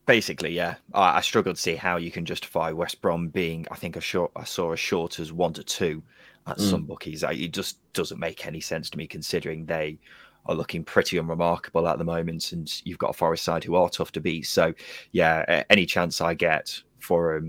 Basically, 0.07 0.53
yeah, 0.53 0.77
I, 0.93 1.19
I 1.19 1.21
struggle 1.21 1.55
to 1.55 1.61
see 1.61 1.75
how 1.75 1.97
you 1.97 2.11
can 2.11 2.25
justify 2.25 2.71
West 2.71 3.01
Brom 3.01 3.29
being. 3.29 3.67
I 3.71 3.77
think 3.77 3.97
a 3.97 4.01
short, 4.01 4.31
I 4.37 4.45
saw 4.45 4.73
as 4.73 4.81
short 4.81 5.19
as 5.19 5.33
one 5.33 5.55
to 5.55 5.65
two 5.65 6.03
at 6.47 6.59
mm. 6.59 6.71
some 6.71 6.85
bookies. 6.85 7.23
It 7.23 7.53
just 7.53 7.79
doesn't 7.95 8.21
make 8.21 8.47
any 8.47 8.61
sense 8.61 8.91
to 8.91 8.99
me, 8.99 9.07
considering 9.07 9.65
they 9.65 9.99
are 10.47 10.55
looking 10.55 10.85
pretty 10.85 11.17
unremarkable 11.17 11.89
at 11.89 11.97
the 11.97 12.05
moment, 12.05 12.53
and 12.53 12.71
you've 12.85 12.99
got 12.99 13.11
a 13.11 13.15
Forest 13.15 13.45
side 13.45 13.65
who 13.65 13.75
are 13.75 13.89
tough 13.89 14.13
to 14.13 14.21
beat. 14.21 14.47
So, 14.47 14.75
yeah, 15.13 15.65
any 15.71 15.87
chance 15.87 16.21
I 16.21 16.35
get 16.35 16.83
for 16.99 17.43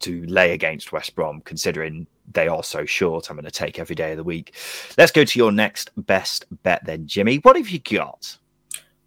to 0.00 0.24
lay 0.26 0.52
against 0.52 0.92
West 0.92 1.14
Brom, 1.14 1.40
considering 1.44 2.06
they 2.32 2.48
are 2.48 2.62
so 2.62 2.84
short. 2.84 3.30
I'm 3.30 3.36
going 3.36 3.44
to 3.44 3.50
take 3.50 3.78
every 3.78 3.96
day 3.96 4.12
of 4.12 4.16
the 4.16 4.24
week. 4.24 4.54
Let's 4.96 5.12
go 5.12 5.24
to 5.24 5.38
your 5.38 5.52
next 5.52 5.90
best 5.96 6.46
bet 6.62 6.84
then, 6.84 7.06
Jimmy. 7.06 7.36
What 7.36 7.56
have 7.56 7.68
you 7.68 7.78
got? 7.78 8.36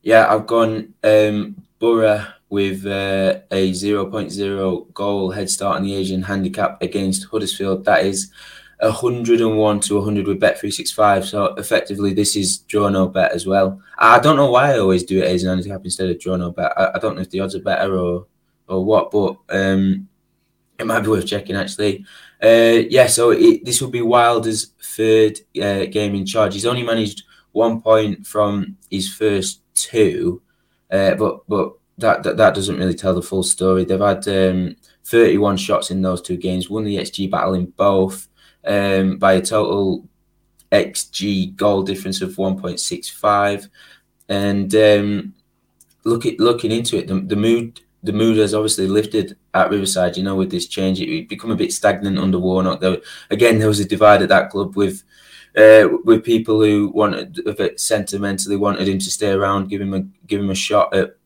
Yeah, 0.01 0.33
I've 0.33 0.47
gone 0.47 0.93
um, 1.03 1.61
Boro 1.79 2.25
with 2.49 2.85
uh, 2.85 3.39
a 3.51 3.71
0.0 3.71 4.93
goal 4.93 5.31
head 5.31 5.49
start 5.49 5.77
on 5.77 5.83
the 5.83 5.95
Asian 5.95 6.21
handicap 6.21 6.81
against 6.81 7.25
Huddersfield. 7.25 7.83
That 7.85 8.05
is 8.05 8.31
101 8.79 9.79
to 9.81 9.95
100 9.95 10.27
with 10.27 10.39
Bet365. 10.39 11.25
So 11.25 11.45
effectively, 11.55 12.13
this 12.13 12.35
is 12.35 12.59
draw 12.59 12.89
no 12.89 13.07
bet 13.07 13.31
as 13.31 13.45
well. 13.47 13.81
I 13.97 14.19
don't 14.19 14.37
know 14.37 14.51
why 14.51 14.73
I 14.73 14.79
always 14.79 15.03
do 15.03 15.19
it 15.19 15.25
as 15.25 15.43
an 15.43 15.49
handicap 15.49 15.81
instead 15.83 16.09
of 16.09 16.19
draw 16.19 16.35
no 16.35 16.51
bet. 16.51 16.71
I, 16.77 16.91
I 16.95 16.99
don't 16.99 17.15
know 17.15 17.21
if 17.21 17.29
the 17.29 17.39
odds 17.39 17.55
are 17.55 17.61
better 17.61 17.97
or 17.97 18.27
or 18.67 18.83
what, 18.83 19.11
but 19.11 19.37
um, 19.49 20.07
it 20.79 20.85
might 20.85 21.01
be 21.01 21.09
worth 21.09 21.25
checking 21.25 21.55
actually. 21.55 22.05
Uh, 22.41 22.83
yeah, 22.89 23.07
so 23.07 23.31
it, 23.31 23.65
this 23.65 23.81
will 23.81 23.89
be 23.89 24.01
Wilder's 24.01 24.73
third 24.95 25.39
uh, 25.61 25.85
game 25.85 26.15
in 26.15 26.25
charge. 26.25 26.53
He's 26.53 26.65
only 26.65 26.83
managed 26.83 27.23
one 27.51 27.81
point 27.81 28.25
from 28.25 28.77
his 28.91 29.11
first 29.11 29.61
two, 29.73 30.41
uh, 30.91 31.15
but 31.15 31.47
but 31.47 31.73
that, 31.97 32.23
that, 32.23 32.37
that 32.37 32.55
doesn't 32.55 32.77
really 32.77 32.93
tell 32.93 33.15
the 33.15 33.21
full 33.21 33.43
story. 33.43 33.83
They've 33.83 33.99
had 33.99 34.27
um, 34.27 34.75
31 35.05 35.57
shots 35.57 35.89
in 35.89 36.01
those 36.01 36.21
two 36.21 36.37
games, 36.37 36.69
won 36.69 36.83
the 36.83 36.97
XG 36.97 37.29
battle 37.29 37.55
in 37.55 37.65
both 37.67 38.27
um, 38.65 39.17
by 39.17 39.33
a 39.33 39.41
total 39.41 40.07
XG 40.71 41.55
goal 41.55 41.81
difference 41.81 42.21
of 42.21 42.35
1.65. 42.35 43.69
And 44.29 44.75
um, 44.75 45.33
look 46.03 46.25
at, 46.25 46.39
looking 46.39 46.71
into 46.71 46.97
it, 46.97 47.07
the, 47.07 47.19
the 47.19 47.35
mood 47.35 47.81
the 48.03 48.13
mood 48.13 48.37
has 48.37 48.53
obviously 48.53 48.87
lifted 48.87 49.37
at 49.53 49.69
Riverside. 49.69 50.17
You 50.17 50.23
know, 50.23 50.35
with 50.35 50.51
this 50.51 50.67
change, 50.67 51.01
it 51.01 51.29
become 51.29 51.51
a 51.51 51.55
bit 51.55 51.73
stagnant 51.73 52.19
under 52.19 52.39
Warnock. 52.39 52.79
There, 52.79 52.97
again, 53.29 53.59
there 53.59 53.67
was 53.67 53.79
a 53.79 53.85
divide 53.85 54.21
at 54.21 54.29
that 54.29 54.49
club 54.49 54.75
with 54.75 55.03
uh, 55.57 55.87
with 56.03 56.23
people 56.23 56.61
who 56.61 56.89
wanted 56.89 57.39
a 57.47 57.53
bit 57.53 57.79
sentimentally 57.79 58.55
wanted 58.55 58.87
him 58.87 58.99
to 58.99 59.11
stay 59.11 59.31
around, 59.31 59.69
give 59.69 59.81
him 59.81 59.93
a 59.93 60.01
give 60.27 60.39
him 60.39 60.51
a 60.51 60.55
shot 60.55 60.93
at 60.93 61.17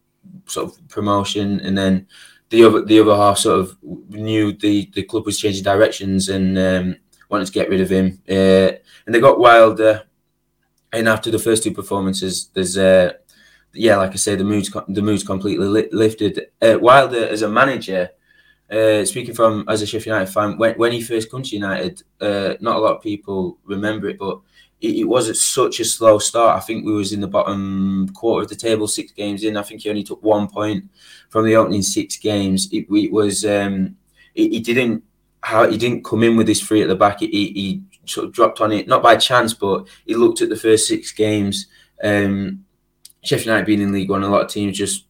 sort 0.46 0.72
of 0.72 0.88
promotion, 0.88 1.60
and 1.62 1.78
then 1.78 2.08
the 2.50 2.64
other 2.64 2.84
the 2.84 3.00
other 3.00 3.16
half 3.16 3.38
sort 3.38 3.60
of 3.60 3.78
knew 4.10 4.54
the 4.54 4.90
the 4.94 5.04
club 5.04 5.26
was 5.26 5.40
changing 5.40 5.64
directions 5.64 6.30
and 6.30 6.58
um, 6.58 6.96
wanted 7.30 7.46
to 7.46 7.52
get 7.52 7.70
rid 7.70 7.82
of 7.82 7.90
him, 7.90 8.22
uh, 8.30 8.72
and 9.06 9.14
they 9.14 9.20
got 9.20 9.40
Wilder. 9.40 10.04
And 10.94 11.08
after 11.08 11.32
the 11.32 11.40
first 11.40 11.64
two 11.64 11.72
performances, 11.72 12.50
there's 12.54 12.78
uh, 12.78 13.14
yeah, 13.74 13.98
like 13.98 14.12
I 14.12 14.16
say, 14.16 14.36
the 14.36 14.44
mood's 14.44 14.72
the 14.88 15.02
mood's 15.02 15.24
completely 15.24 15.68
li- 15.68 15.90
lifted. 15.92 16.48
Uh, 16.62 16.78
Wilder 16.80 17.28
as 17.28 17.42
a 17.42 17.50
manager, 17.50 18.10
uh, 18.70 19.06
speaking 19.06 19.34
from 19.34 19.66
as 19.68 19.82
a 19.82 19.86
Sheffield 19.86 20.16
United 20.16 20.32
fan, 20.32 20.58
when, 20.58 20.76
when 20.76 20.92
he 20.92 21.02
first 21.02 21.32
come 21.32 21.44
to 21.44 21.56
United, 21.56 22.04
uh, 22.20 22.56
not 22.60 22.78
a 22.78 22.80
lot 22.80 22.96
of 22.98 23.04
people 23.04 23.58
remember 23.66 24.10
it, 24.10 24.18
but 24.18 24.40
it, 24.82 24.96
it 24.96 25.04
was 25.04 25.42
such 25.42 25.80
a 25.80 25.86
slow 25.86 26.20
start. 26.20 26.58
I 26.58 26.66
think 26.66 26.86
we 26.86 26.94
was 26.94 27.14
in 27.14 27.22
the 27.22 27.28
bottom 27.28 28.10
quarter 28.14 28.44
of 28.44 28.50
the 28.50 28.56
table, 28.56 28.88
six 28.88 29.12
games 29.12 29.44
in. 29.44 29.58
I 29.58 29.64
think 29.64 29.82
he 29.82 29.90
only 29.90 30.04
took 30.04 30.22
one 30.24 30.48
point 30.48 30.86
from 31.30 31.46
the 31.46 31.56
opening 31.56 31.84
six 31.84 32.18
games. 32.18 32.68
It, 32.72 32.88
it 32.90 33.12
was 33.12 33.46
um, 33.46 33.96
he 34.34 34.60
didn't 34.60 35.04
how 35.44 35.70
he 35.70 35.78
didn't 35.78 36.06
come 36.06 36.24
in 36.24 36.38
with 36.38 36.48
his 36.48 36.62
three 36.62 36.82
at 36.82 36.88
the 36.88 36.96
back. 36.96 37.20
He, 37.20 37.28
he, 37.28 37.82
sort 38.04 38.26
of 38.26 38.34
dropped 38.34 38.60
on 38.60 38.72
it, 38.72 38.88
not 38.88 39.04
by 39.04 39.16
chance, 39.16 39.54
but 39.54 39.88
he 40.08 40.16
looked 40.16 40.42
at 40.42 40.50
the 40.50 40.58
first 40.58 40.88
six 40.88 41.12
games. 41.12 41.68
Um, 42.04 42.66
Sheffield 43.24 43.48
United 43.48 43.66
being 43.66 43.82
in 43.82 43.92
League 43.92 44.10
One, 44.10 44.24
a 44.24 44.30
lot 44.30 44.44
of 44.44 44.50
teams 44.50 44.78
just 44.78 45.06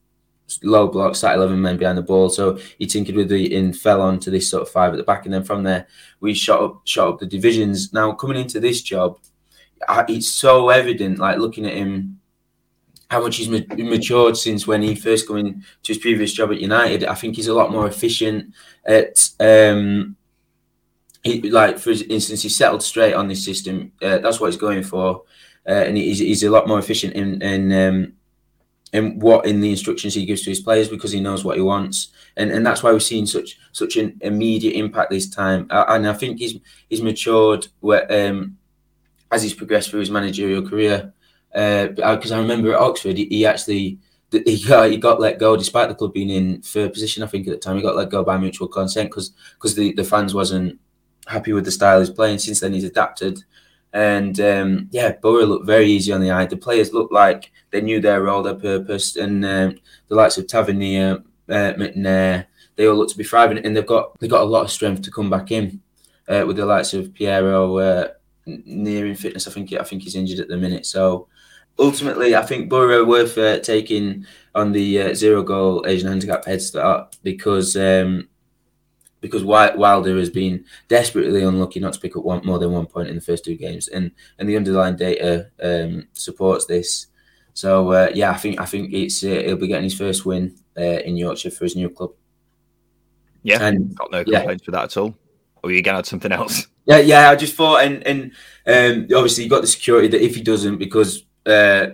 low 0.63 0.87
block, 0.87 1.15
sat 1.15 1.35
11 1.35 1.61
men 1.61 1.77
behind 1.77 1.97
the 1.97 2.03
ball. 2.03 2.29
So 2.29 2.59
he 2.77 2.85
tinkered 2.85 3.15
with 3.15 3.29
the 3.29 3.55
and 3.55 3.77
fell 3.77 4.01
on 4.01 4.19
to 4.19 4.29
this 4.29 4.49
sort 4.49 4.63
of 4.63 4.69
five 4.69 4.93
at 4.93 4.97
the 4.97 5.03
back. 5.03 5.25
And 5.25 5.33
then 5.33 5.43
from 5.43 5.63
there, 5.63 5.87
we 6.19 6.33
shot 6.33 6.61
up, 6.61 6.81
shot 6.85 7.07
up 7.09 7.19
the 7.19 7.25
divisions. 7.25 7.93
Now, 7.93 8.11
coming 8.13 8.39
into 8.39 8.59
this 8.59 8.81
job, 8.81 9.19
it's 10.07 10.29
so 10.29 10.69
evident, 10.69 11.19
like 11.19 11.37
looking 11.37 11.65
at 11.65 11.73
him, 11.73 12.19
how 13.09 13.21
much 13.21 13.37
he's 13.37 13.49
matured 13.49 14.37
since 14.37 14.65
when 14.65 14.81
he 14.81 14.95
first 14.95 15.27
came 15.27 15.37
into 15.37 15.63
his 15.85 15.97
previous 15.97 16.31
job 16.31 16.51
at 16.51 16.61
United. 16.61 17.03
I 17.03 17.15
think 17.15 17.35
he's 17.35 17.47
a 17.47 17.53
lot 17.53 17.71
more 17.71 17.87
efficient 17.87 18.53
at. 18.85 19.29
Um, 19.39 20.15
he, 21.23 21.39
like 21.51 21.77
for 21.77 21.91
instance, 21.91 22.41
he 22.41 22.49
settled 22.49 22.81
straight 22.81 23.13
on 23.13 23.27
this 23.27 23.45
system. 23.45 23.91
Uh, 24.01 24.17
that's 24.19 24.39
what 24.39 24.47
he's 24.51 24.59
going 24.59 24.81
for, 24.81 25.23
uh, 25.67 25.71
and 25.71 25.97
he's, 25.97 26.19
he's 26.19 26.43
a 26.43 26.49
lot 26.49 26.67
more 26.67 26.79
efficient 26.79 27.13
in 27.13 27.41
in 27.41 27.71
um, 27.71 28.13
in 28.93 29.19
what 29.19 29.45
in 29.45 29.61
the 29.61 29.69
instructions 29.69 30.13
he 30.13 30.25
gives 30.25 30.43
to 30.43 30.49
his 30.49 30.59
players 30.59 30.89
because 30.89 31.11
he 31.11 31.19
knows 31.19 31.43
what 31.43 31.55
he 31.55 31.61
wants, 31.61 32.09
and 32.37 32.51
and 32.51 32.65
that's 32.65 32.83
why 32.83 32.91
we've 32.91 33.03
seen 33.03 33.25
such 33.25 33.57
such 33.71 33.95
an 33.97 34.17
immediate 34.21 34.73
impact 34.73 35.11
this 35.11 35.29
time. 35.29 35.67
Uh, 35.69 35.85
and 35.89 36.07
I 36.07 36.13
think 36.13 36.39
he's 36.39 36.57
he's 36.89 37.01
matured 37.01 37.67
where, 37.79 38.11
um, 38.11 38.57
as 39.31 39.43
he's 39.43 39.53
progressed 39.53 39.89
through 39.89 40.01
his 40.01 40.11
managerial 40.11 40.67
career. 40.67 41.13
Because 41.53 42.31
uh, 42.31 42.35
I 42.35 42.39
remember 42.39 42.71
at 42.71 42.79
Oxford, 42.79 43.17
he, 43.17 43.25
he 43.25 43.45
actually 43.45 43.99
he 44.31 44.63
got, 44.65 44.89
he 44.89 44.97
got 44.97 45.19
let 45.19 45.39
go 45.39 45.57
despite 45.57 45.89
the 45.89 45.95
club 45.95 46.13
being 46.13 46.29
in 46.29 46.61
third 46.61 46.93
position. 46.93 47.23
I 47.23 47.27
think 47.27 47.47
at 47.47 47.51
the 47.51 47.59
time 47.59 47.75
he 47.75 47.81
got 47.81 47.97
let 47.97 48.09
go 48.09 48.23
by 48.23 48.37
mutual 48.37 48.67
consent 48.67 49.09
because 49.09 49.31
because 49.55 49.75
the, 49.75 49.93
the 49.93 50.03
fans 50.03 50.33
wasn't 50.33 50.79
happy 51.27 51.53
with 51.53 51.65
the 51.65 51.71
style 51.71 51.99
he's 51.99 52.09
playing. 52.09 52.39
Since 52.39 52.61
then, 52.61 52.73
he's 52.73 52.83
adapted. 52.83 53.43
And 53.93 54.39
um, 54.39 54.87
yeah, 54.91 55.13
Boro 55.21 55.45
looked 55.45 55.65
very 55.65 55.85
easy 55.87 56.13
on 56.13 56.21
the 56.21 56.31
eye. 56.31 56.45
The 56.45 56.57
players 56.57 56.93
looked 56.93 57.11
like 57.11 57.51
they 57.71 57.81
knew 57.81 57.99
their 57.99 58.23
role, 58.23 58.43
their 58.43 58.55
purpose, 58.55 59.15
and 59.17 59.43
um, 59.45 59.75
the 60.07 60.15
likes 60.15 60.37
of 60.37 60.47
Tavernier, 60.47 61.23
uh, 61.49 61.73
McNair, 61.73 62.45
they 62.75 62.87
all 62.87 62.95
look 62.95 63.09
to 63.09 63.17
be 63.17 63.23
thriving, 63.23 63.57
and 63.59 63.75
they've 63.75 63.85
got 63.85 64.17
they've 64.19 64.29
got 64.29 64.43
a 64.43 64.45
lot 64.45 64.63
of 64.63 64.71
strength 64.71 65.01
to 65.03 65.11
come 65.11 65.29
back 65.29 65.51
in. 65.51 65.81
Uh, 66.27 66.45
with 66.47 66.55
the 66.55 66.65
likes 66.65 66.93
of 66.93 67.07
Payero 67.07 67.83
uh, 67.83 68.07
nearing 68.45 69.15
fitness, 69.15 69.47
I 69.47 69.51
think 69.51 69.73
I 69.73 69.83
think 69.83 70.03
he's 70.03 70.15
injured 70.15 70.39
at 70.39 70.47
the 70.47 70.57
minute. 70.57 70.85
So 70.85 71.27
ultimately, 71.77 72.35
I 72.35 72.43
think 72.43 72.69
Boro 72.69 73.03
worth 73.05 73.37
uh, 73.37 73.59
taking 73.59 74.25
on 74.55 74.71
the 74.71 75.01
uh, 75.01 75.13
zero 75.13 75.43
goal 75.43 75.85
Asian 75.87 76.07
handicap 76.07 76.45
head 76.45 76.61
start 76.61 77.17
because 77.23 77.75
um, 77.75 78.29
because 79.21 79.43
Wilder 79.43 80.17
has 80.17 80.29
been 80.29 80.65
desperately 80.87 81.43
unlucky 81.43 81.79
not 81.79 81.93
to 81.93 81.99
pick 81.99 82.17
up 82.17 82.25
one, 82.25 82.45
more 82.45 82.59
than 82.59 82.71
one 82.71 82.87
point 82.87 83.07
in 83.07 83.15
the 83.15 83.21
first 83.21 83.45
two 83.45 83.55
games, 83.55 83.87
and 83.87 84.11
and 84.39 84.49
the 84.49 84.57
underlying 84.57 84.97
data 84.97 85.49
um, 85.61 86.07
supports 86.13 86.65
this. 86.65 87.07
So 87.53 87.91
uh, 87.91 88.09
yeah, 88.13 88.31
I 88.31 88.37
think 88.37 88.59
I 88.59 88.65
think 88.65 88.91
it's 88.93 89.23
uh, 89.23 89.41
he'll 89.45 89.55
be 89.55 89.67
getting 89.67 89.85
his 89.85 89.97
first 89.97 90.25
win 90.25 90.55
uh, 90.77 90.81
in 90.81 91.15
Yorkshire 91.15 91.51
for 91.51 91.65
his 91.65 91.75
new 91.75 91.89
club. 91.89 92.11
Yeah, 93.43 93.65
and 93.65 93.95
got 93.95 94.11
no 94.11 94.23
complaints 94.23 94.63
yeah. 94.63 94.67
with 94.67 94.73
that 94.73 94.83
at 94.85 94.97
all. 94.97 95.15
Or 95.63 95.69
are 95.69 95.73
you 95.73 95.81
going 95.81 95.93
to 95.93 95.99
add 95.99 96.05
something 96.05 96.31
else? 96.31 96.67
Yeah, 96.87 96.97
yeah. 96.97 97.29
I 97.29 97.35
just 97.35 97.55
thought, 97.55 97.83
and 97.83 98.05
and 98.07 98.31
um, 98.65 99.03
obviously 99.15 99.43
you 99.43 99.51
got 99.51 99.61
the 99.61 99.67
security 99.67 100.07
that 100.07 100.25
if 100.25 100.35
he 100.35 100.41
doesn't, 100.41 100.77
because 100.77 101.23
uh, 101.45 101.91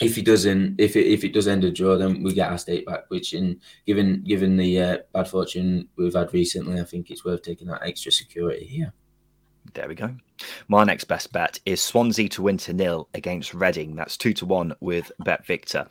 if 0.00 0.16
he 0.16 0.22
doesn't, 0.22 0.80
if 0.80 0.96
it 0.96 1.06
if 1.06 1.24
it 1.24 1.32
does 1.32 1.48
end 1.48 1.64
a 1.64 1.70
draw, 1.70 1.96
then 1.96 2.22
we 2.22 2.34
get 2.34 2.50
our 2.50 2.58
state 2.58 2.86
back. 2.86 3.04
Which, 3.08 3.34
in 3.34 3.60
given 3.86 4.22
given 4.24 4.56
the 4.56 4.80
uh, 4.80 4.96
bad 5.12 5.28
fortune 5.28 5.88
we've 5.96 6.14
had 6.14 6.32
recently, 6.32 6.80
I 6.80 6.84
think 6.84 7.10
it's 7.10 7.24
worth 7.24 7.42
taking 7.42 7.68
that 7.68 7.82
extra 7.82 8.12
security 8.12 8.66
here. 8.66 8.92
There 9.74 9.88
we 9.88 9.94
go. 9.94 10.14
My 10.68 10.84
next 10.84 11.04
best 11.04 11.32
bet 11.32 11.58
is 11.66 11.82
Swansea 11.82 12.28
to 12.30 12.42
win 12.42 12.56
to 12.58 12.72
nil 12.72 13.08
against 13.14 13.54
Reading. 13.54 13.96
That's 13.96 14.16
two 14.16 14.32
to 14.34 14.46
one 14.46 14.74
with 14.80 15.10
Bet 15.20 15.44
Victor. 15.46 15.86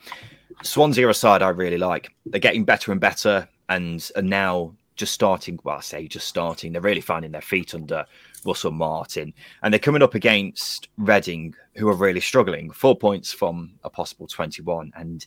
Swansea 0.62 1.06
are 1.06 1.10
a 1.10 1.14
side 1.14 1.42
I 1.42 1.50
really 1.50 1.78
like. 1.78 2.10
They're 2.24 2.40
getting 2.40 2.64
better 2.64 2.92
and 2.92 3.00
better, 3.00 3.48
and 3.68 4.08
are 4.16 4.22
now 4.22 4.74
just 4.94 5.12
starting. 5.12 5.58
Well, 5.62 5.76
I 5.76 5.80
say 5.80 6.08
just 6.08 6.26
starting. 6.26 6.72
They're 6.72 6.80
really 6.80 7.00
finding 7.00 7.32
their 7.32 7.42
feet 7.42 7.74
under 7.74 8.06
Russell 8.44 8.72
Martin, 8.72 9.34
and 9.62 9.72
they're 9.72 9.78
coming 9.78 10.02
up 10.02 10.14
against 10.14 10.88
Reading, 10.96 11.54
who 11.76 11.88
are 11.88 11.94
really 11.94 12.20
struggling. 12.20 12.70
Four 12.70 12.96
points 12.96 13.32
from 13.32 13.74
a 13.84 13.90
possible 13.90 14.26
21, 14.26 14.92
and 14.96 15.26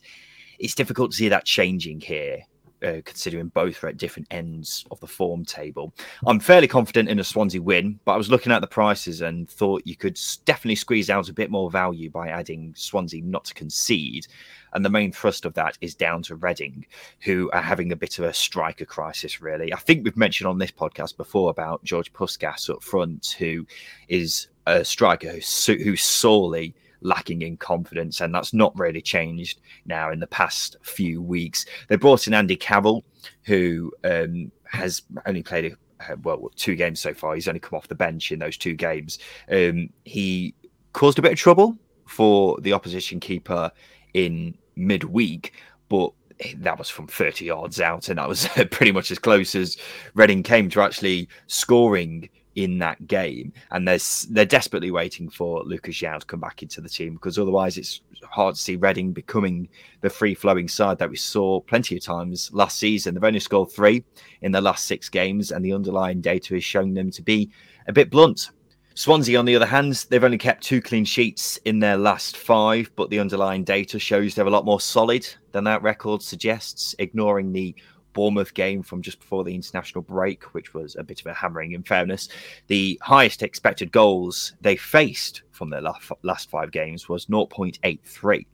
it's 0.58 0.74
difficult 0.74 1.12
to 1.12 1.16
see 1.16 1.28
that 1.28 1.44
changing 1.44 2.00
here. 2.00 2.42
Uh, 2.82 3.02
considering 3.04 3.48
both 3.48 3.84
are 3.84 3.88
at 3.88 3.98
different 3.98 4.26
ends 4.30 4.86
of 4.90 4.98
the 5.00 5.06
form 5.06 5.44
table. 5.44 5.92
I'm 6.26 6.40
fairly 6.40 6.66
confident 6.66 7.10
in 7.10 7.18
a 7.18 7.24
Swansea 7.24 7.60
win, 7.60 8.00
but 8.06 8.12
I 8.12 8.16
was 8.16 8.30
looking 8.30 8.52
at 8.52 8.62
the 8.62 8.66
prices 8.66 9.20
and 9.20 9.50
thought 9.50 9.82
you 9.86 9.94
could 9.94 10.18
definitely 10.46 10.76
squeeze 10.76 11.10
out 11.10 11.28
a 11.28 11.34
bit 11.34 11.50
more 11.50 11.70
value 11.70 12.08
by 12.08 12.28
adding 12.28 12.72
Swansea 12.74 13.22
not 13.22 13.44
to 13.44 13.52
concede. 13.52 14.26
And 14.72 14.82
the 14.82 14.88
main 14.88 15.12
thrust 15.12 15.44
of 15.44 15.52
that 15.54 15.76
is 15.82 15.94
down 15.94 16.22
to 16.22 16.36
Reading, 16.36 16.86
who 17.20 17.50
are 17.52 17.60
having 17.60 17.92
a 17.92 17.96
bit 17.96 18.18
of 18.18 18.24
a 18.24 18.32
striker 18.32 18.86
crisis, 18.86 19.42
really. 19.42 19.74
I 19.74 19.78
think 19.78 20.02
we've 20.02 20.16
mentioned 20.16 20.48
on 20.48 20.56
this 20.56 20.70
podcast 20.70 21.18
before 21.18 21.50
about 21.50 21.84
George 21.84 22.10
Puscas 22.14 22.70
up 22.70 22.82
front, 22.82 23.36
who 23.38 23.66
is 24.08 24.48
a 24.70 24.84
striker 24.84 25.30
who's, 25.30 25.66
who's 25.66 26.02
sorely 26.02 26.74
lacking 27.02 27.42
in 27.42 27.56
confidence, 27.56 28.20
and 28.20 28.34
that's 28.34 28.52
not 28.52 28.78
really 28.78 29.00
changed 29.00 29.60
now 29.86 30.10
in 30.10 30.20
the 30.20 30.26
past 30.26 30.76
few 30.82 31.22
weeks. 31.22 31.66
They 31.88 31.96
brought 31.96 32.26
in 32.26 32.34
Andy 32.34 32.56
Carroll, 32.56 33.04
who 33.44 33.92
um, 34.04 34.52
has 34.64 35.02
only 35.26 35.42
played 35.42 35.72
a, 35.72 36.12
uh, 36.12 36.16
well 36.22 36.50
two 36.56 36.76
games 36.76 37.00
so 37.00 37.12
far. 37.14 37.34
He's 37.34 37.48
only 37.48 37.60
come 37.60 37.76
off 37.76 37.88
the 37.88 37.94
bench 37.94 38.32
in 38.32 38.38
those 38.38 38.56
two 38.56 38.74
games. 38.74 39.18
Um, 39.50 39.90
he 40.04 40.54
caused 40.92 41.18
a 41.18 41.22
bit 41.22 41.32
of 41.32 41.38
trouble 41.38 41.76
for 42.06 42.58
the 42.60 42.72
opposition 42.72 43.20
keeper 43.20 43.70
in 44.14 44.56
midweek, 44.76 45.54
but 45.88 46.12
that 46.56 46.78
was 46.78 46.88
from 46.88 47.06
30 47.06 47.44
yards 47.44 47.80
out, 47.80 48.08
and 48.08 48.18
that 48.18 48.28
was 48.28 48.48
pretty 48.70 48.92
much 48.92 49.10
as 49.10 49.18
close 49.18 49.54
as 49.54 49.76
Reading 50.14 50.42
came 50.42 50.70
to 50.70 50.80
actually 50.80 51.28
scoring 51.46 52.28
in 52.64 52.78
that 52.78 53.06
game. 53.06 53.52
And 53.70 53.86
there's 53.86 54.26
they're 54.30 54.44
desperately 54.44 54.90
waiting 54.90 55.28
for 55.28 55.62
Lucas 55.64 55.96
João 55.96 56.20
to 56.20 56.26
come 56.26 56.40
back 56.40 56.62
into 56.62 56.80
the 56.80 56.88
team 56.88 57.14
because 57.14 57.38
otherwise 57.38 57.78
it's 57.78 58.00
hard 58.22 58.54
to 58.54 58.60
see 58.60 58.76
Reading 58.76 59.12
becoming 59.12 59.68
the 60.00 60.10
free 60.10 60.34
flowing 60.34 60.68
side 60.68 60.98
that 60.98 61.10
we 61.10 61.16
saw 61.16 61.60
plenty 61.60 61.96
of 61.96 62.02
times 62.02 62.50
last 62.52 62.78
season. 62.78 63.14
They've 63.14 63.24
only 63.24 63.40
scored 63.40 63.70
three 63.70 64.04
in 64.42 64.52
the 64.52 64.60
last 64.60 64.86
six 64.86 65.08
games, 65.08 65.50
and 65.52 65.64
the 65.64 65.72
underlying 65.72 66.20
data 66.20 66.54
is 66.54 66.64
showing 66.64 66.94
them 66.94 67.10
to 67.12 67.22
be 67.22 67.50
a 67.86 67.92
bit 67.92 68.10
blunt. 68.10 68.50
Swansea, 68.94 69.38
on 69.38 69.44
the 69.44 69.56
other 69.56 69.66
hand, 69.66 70.04
they've 70.10 70.24
only 70.24 70.36
kept 70.36 70.62
two 70.62 70.82
clean 70.82 71.04
sheets 71.04 71.56
in 71.64 71.78
their 71.78 71.96
last 71.96 72.36
five, 72.36 72.90
but 72.96 73.08
the 73.08 73.20
underlying 73.20 73.64
data 73.64 73.98
shows 73.98 74.34
they're 74.34 74.46
a 74.46 74.50
lot 74.50 74.64
more 74.64 74.80
solid 74.80 75.26
than 75.52 75.64
that 75.64 75.82
record 75.82 76.22
suggests, 76.22 76.94
ignoring 76.98 77.52
the 77.52 77.74
Bournemouth 78.12 78.54
game 78.54 78.82
from 78.82 79.02
just 79.02 79.20
before 79.20 79.44
the 79.44 79.54
international 79.54 80.02
break, 80.02 80.54
which 80.54 80.74
was 80.74 80.96
a 80.96 81.04
bit 81.04 81.20
of 81.20 81.26
a 81.26 81.34
hammering 81.34 81.72
in 81.72 81.82
fairness. 81.82 82.28
The 82.66 83.00
highest 83.02 83.42
expected 83.42 83.92
goals 83.92 84.54
they 84.60 84.76
faced 84.76 85.42
from 85.50 85.70
their 85.70 85.82
last 85.82 86.50
five 86.50 86.72
games 86.72 87.08
was 87.08 87.26
0.83. 87.26 88.46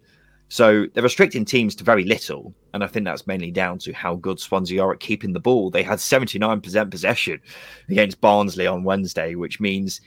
So 0.49 0.87
they're 0.93 1.03
restricting 1.03 1.45
teams 1.45 1.75
to 1.77 1.85
very 1.85 2.05
little. 2.05 2.55
And 2.73 2.85
I 2.85 2.87
think 2.87 3.05
that's 3.05 3.27
mainly 3.27 3.51
down 3.51 3.79
to 3.81 3.93
how 3.93 4.17
good 4.17 4.39
Swansea 4.39 4.83
are 4.83 4.93
at 4.93 5.01
keeping 5.01 5.33
the 5.33 5.41
ball. 5.41 5.71
They 5.71 5.83
had 5.83 5.99
79% 5.99 6.91
possession 6.91 7.41
against 7.89 8.21
Barnsley 8.21 8.67
on 8.67 8.85
Wednesday, 8.85 9.35
which 9.35 9.61
means 9.61 10.01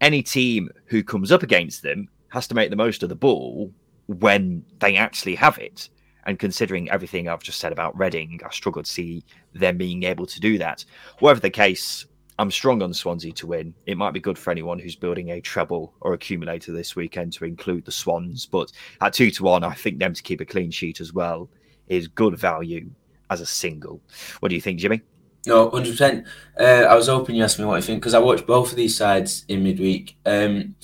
any 0.00 0.22
team 0.22 0.68
who 0.86 1.02
comes 1.02 1.32
up 1.32 1.42
against 1.42 1.82
them 1.82 2.08
has 2.28 2.46
to 2.48 2.54
make 2.54 2.70
the 2.70 2.76
most 2.76 3.02
of 3.02 3.08
the 3.08 3.14
ball 3.14 3.72
when 4.06 4.64
they 4.80 4.96
actually 4.96 5.34
have 5.36 5.58
it. 5.58 5.88
And 6.26 6.38
considering 6.38 6.90
everything 6.90 7.28
I've 7.28 7.42
just 7.42 7.60
said 7.60 7.72
about 7.72 7.96
Reading, 7.96 8.40
I 8.44 8.50
struggle 8.50 8.82
to 8.82 8.90
see 8.90 9.24
them 9.54 9.78
being 9.78 10.02
able 10.02 10.26
to 10.26 10.40
do 10.40 10.58
that. 10.58 10.84
Whatever 11.20 11.40
the 11.40 11.50
case, 11.50 12.04
I'm 12.38 12.50
strong 12.50 12.82
on 12.82 12.92
Swansea 12.92 13.32
to 13.32 13.46
win. 13.46 13.72
It 13.86 13.96
might 13.96 14.12
be 14.12 14.20
good 14.20 14.38
for 14.38 14.50
anyone 14.50 14.78
who's 14.78 14.96
building 14.96 15.30
a 15.30 15.40
treble 15.40 15.94
or 16.00 16.12
accumulator 16.12 16.72
this 16.72 16.96
weekend 16.96 17.32
to 17.34 17.44
include 17.44 17.84
the 17.84 17.92
Swans. 17.92 18.44
But 18.44 18.72
at 19.00 19.14
two 19.14 19.30
to 19.30 19.44
one, 19.44 19.64
I 19.64 19.72
think 19.72 19.98
them 19.98 20.12
to 20.12 20.22
keep 20.22 20.40
a 20.40 20.44
clean 20.44 20.70
sheet 20.70 21.00
as 21.00 21.12
well 21.12 21.48
is 21.88 22.08
good 22.08 22.36
value 22.36 22.90
as 23.30 23.40
a 23.40 23.46
single. 23.46 24.00
What 24.40 24.50
do 24.50 24.54
you 24.54 24.60
think, 24.60 24.80
Jimmy? 24.80 25.02
No, 25.46 25.70
hundred 25.70 25.88
uh, 25.88 25.92
percent. 25.92 26.26
I 26.58 26.94
was 26.94 27.06
hoping 27.06 27.36
you 27.36 27.44
asked 27.44 27.58
me 27.58 27.64
what 27.64 27.76
I 27.76 27.80
think 27.80 28.00
because 28.00 28.14
I 28.14 28.18
watched 28.18 28.46
both 28.46 28.70
of 28.70 28.76
these 28.76 28.96
sides 28.96 29.44
in 29.48 29.62
midweek. 29.62 30.16
Um, 30.26 30.74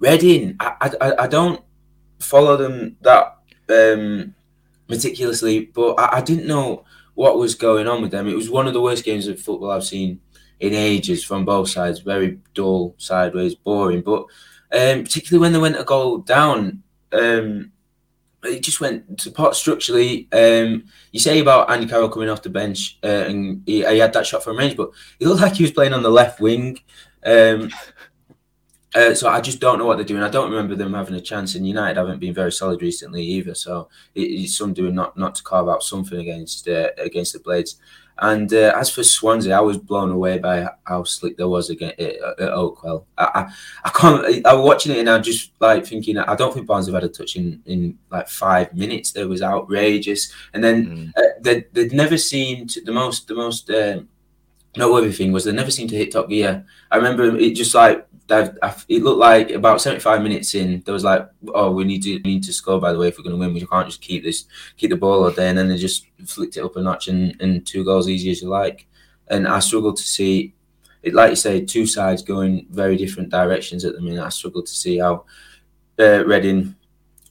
Reading, 0.00 0.56
I, 0.60 0.92
I, 1.00 1.14
I 1.24 1.26
don't 1.26 1.62
follow 2.18 2.56
them 2.56 2.96
that 3.00 3.38
um, 3.68 4.34
meticulously, 4.88 5.66
but 5.66 5.94
I, 5.98 6.18
I 6.18 6.20
didn't 6.20 6.46
know 6.46 6.84
what 7.14 7.38
was 7.38 7.54
going 7.54 7.88
on 7.88 8.00
with 8.00 8.10
them. 8.10 8.28
It 8.28 8.36
was 8.36 8.50
one 8.50 8.66
of 8.66 8.74
the 8.74 8.80
worst 8.80 9.04
games 9.04 9.26
of 9.26 9.40
football 9.40 9.70
I've 9.70 9.84
seen 9.84 10.20
in 10.60 10.74
ages 10.74 11.24
from 11.24 11.44
both 11.44 11.68
sides. 11.68 12.00
Very 12.00 12.38
dull, 12.54 12.94
sideways, 12.98 13.54
boring. 13.54 14.02
But 14.02 14.22
um, 14.72 15.02
particularly 15.04 15.40
when 15.40 15.52
they 15.52 15.58
went 15.58 15.80
a 15.80 15.84
goal 15.84 16.18
down, 16.18 16.82
um, 17.12 17.72
it 18.44 18.62
just 18.62 18.80
went 18.80 19.18
to 19.20 19.30
pot 19.30 19.56
structurally. 19.56 20.28
Um, 20.32 20.84
you 21.12 21.20
say 21.20 21.40
about 21.40 21.70
Andy 21.70 21.86
Carroll 21.86 22.08
coming 22.08 22.28
off 22.28 22.42
the 22.42 22.50
bench 22.50 22.98
uh, 23.02 23.24
and 23.26 23.62
he, 23.66 23.84
he, 23.84 23.98
had 23.98 24.12
that 24.12 24.26
shot 24.26 24.44
from 24.44 24.56
range, 24.58 24.76
but 24.76 24.90
he 25.18 25.26
looked 25.26 25.42
like 25.42 25.54
he 25.54 25.64
was 25.64 25.72
playing 25.72 25.94
on 25.94 26.02
the 26.02 26.10
left 26.10 26.40
wing. 26.40 26.78
Um, 27.24 27.70
uh, 28.94 29.14
so 29.14 29.28
I 29.28 29.40
just 29.40 29.60
don't 29.60 29.78
know 29.78 29.84
what 29.84 29.96
they're 29.96 30.06
doing. 30.06 30.22
I 30.22 30.30
don't 30.30 30.50
remember 30.50 30.74
them 30.74 30.94
having 30.94 31.14
a 31.14 31.20
chance, 31.20 31.54
and 31.54 31.66
United 31.66 31.98
haven't 31.98 32.20
been 32.20 32.34
very 32.34 32.52
solid 32.52 32.80
recently 32.80 33.22
either. 33.22 33.54
So 33.54 33.88
it, 34.14 34.22
it's 34.22 34.56
some 34.56 34.72
doing 34.72 34.94
not 34.94 35.16
not 35.16 35.34
to 35.36 35.42
carve 35.42 35.68
out 35.68 35.82
something 35.82 36.18
against 36.18 36.66
uh, 36.68 36.88
against 36.98 37.34
the 37.34 37.40
Blades. 37.40 37.76
And 38.20 38.52
uh, 38.52 38.72
as 38.76 38.90
for 38.90 39.04
Swansea, 39.04 39.56
I 39.56 39.60
was 39.60 39.78
blown 39.78 40.10
away 40.10 40.38
by 40.38 40.66
how 40.84 41.04
slick 41.04 41.36
there 41.36 41.48
was 41.48 41.70
again 41.70 41.92
at, 41.98 42.00
at 42.00 42.52
Oakwell. 42.52 43.04
I, 43.16 43.24
I, 43.34 43.52
I 43.84 43.90
can't. 43.90 44.46
I 44.46 44.54
was 44.54 44.64
watching 44.64 44.92
it 44.92 44.98
and 44.98 45.10
I'm 45.10 45.22
just 45.22 45.52
like 45.60 45.86
thinking. 45.86 46.18
I 46.18 46.34
don't 46.34 46.52
think 46.52 46.66
Barnes 46.66 46.86
have 46.86 46.94
had 46.94 47.04
a 47.04 47.08
touch 47.08 47.36
in, 47.36 47.62
in 47.66 47.96
like 48.10 48.28
five 48.28 48.74
minutes. 48.74 49.12
There 49.12 49.28
was 49.28 49.42
outrageous, 49.42 50.32
and 50.54 50.64
then 50.64 50.86
mm. 50.86 51.12
uh, 51.16 51.34
they 51.40 51.66
they'd 51.72 51.92
never 51.92 52.16
seemed 52.16 52.74
the 52.84 52.92
most 52.92 53.28
the 53.28 53.34
most. 53.34 53.70
Um, 53.70 54.08
noteworthy 54.76 55.12
thing 55.12 55.32
was 55.32 55.44
they 55.44 55.52
never 55.52 55.70
seemed 55.70 55.90
to 55.90 55.96
hit 55.96 56.12
top 56.12 56.28
gear. 56.28 56.64
I 56.90 56.96
remember 56.96 57.36
it 57.36 57.54
just 57.54 57.74
like 57.74 58.06
it 58.30 59.02
looked 59.02 59.18
like 59.18 59.50
about 59.50 59.80
75 59.80 60.22
minutes 60.22 60.54
in, 60.54 60.82
there 60.84 60.92
was 60.92 61.04
like, 61.04 61.28
oh, 61.54 61.70
we 61.70 61.84
need 61.84 62.02
to 62.02 62.14
we 62.16 62.34
need 62.34 62.44
to 62.44 62.52
score. 62.52 62.80
By 62.80 62.92
the 62.92 62.98
way, 62.98 63.08
if 63.08 63.18
we're 63.18 63.24
going 63.24 63.36
to 63.36 63.40
win, 63.40 63.54
we 63.54 63.66
can't 63.66 63.86
just 63.86 64.00
keep 64.00 64.22
this 64.22 64.44
keep 64.76 64.90
the 64.90 64.96
ball 64.96 65.24
all 65.24 65.30
day. 65.30 65.48
And 65.48 65.56
then 65.56 65.68
they 65.68 65.76
just 65.76 66.06
flicked 66.26 66.56
it 66.56 66.64
up 66.64 66.76
a 66.76 66.82
notch 66.82 67.08
and, 67.08 67.34
and 67.40 67.66
two 67.66 67.84
goals 67.84 68.08
easy 68.08 68.30
as 68.30 68.42
you 68.42 68.48
like. 68.48 68.86
And 69.28 69.46
I 69.46 69.58
struggled 69.60 69.96
to 69.96 70.02
see 70.02 70.54
it, 71.02 71.14
like 71.14 71.30
you 71.30 71.36
say, 71.36 71.64
two 71.64 71.86
sides 71.86 72.22
going 72.22 72.66
very 72.70 72.96
different 72.96 73.30
directions 73.30 73.84
at 73.84 73.94
the 73.94 74.00
minute. 74.00 74.24
I 74.24 74.28
struggled 74.30 74.66
to 74.66 74.72
see 74.74 74.98
how 74.98 75.24
uh, 75.98 76.24
Reading 76.26 76.74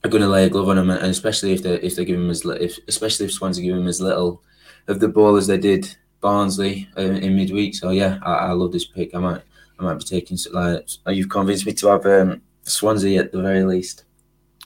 are 0.04 0.10
going 0.10 0.24
to 0.24 0.30
lay 0.30 0.46
a 0.46 0.50
glove 0.50 0.70
on 0.70 0.78
them, 0.78 0.90
and 0.90 1.06
especially 1.06 1.54
if 1.54 1.64
they 1.64 1.76
if 1.76 1.96
they 1.96 2.06
give 2.06 2.20
him 2.20 2.30
as 2.30 2.46
if 2.46 2.80
especially 2.88 3.26
if 3.26 3.34
Swansea 3.34 3.64
give 3.64 3.78
him 3.78 3.88
as 3.88 4.02
little 4.02 4.42
of 4.88 5.00
the 5.00 5.08
ball 5.08 5.36
as 5.36 5.48
they 5.48 5.58
did 5.58 5.96
Barnsley 6.22 6.90
uh, 6.98 7.02
in 7.02 7.36
midweek. 7.36 7.76
So 7.76 7.92
yeah, 7.92 8.20
I, 8.24 8.34
I 8.34 8.52
love 8.52 8.72
this 8.72 8.86
pick. 8.86 9.14
I 9.14 9.20
might 9.20 9.42
I 9.80 9.84
might 9.84 10.00
be 10.00 10.04
taking. 10.04 10.38
Like, 10.52 10.88
you've 11.08 11.30
convinced 11.30 11.66
me 11.66 11.74
to 11.74 11.88
have 11.88 12.06
um, 12.06 12.42
Swansea 12.64 13.20
at 13.20 13.32
the 13.32 13.42
very 13.42 13.64
least. 13.64 14.06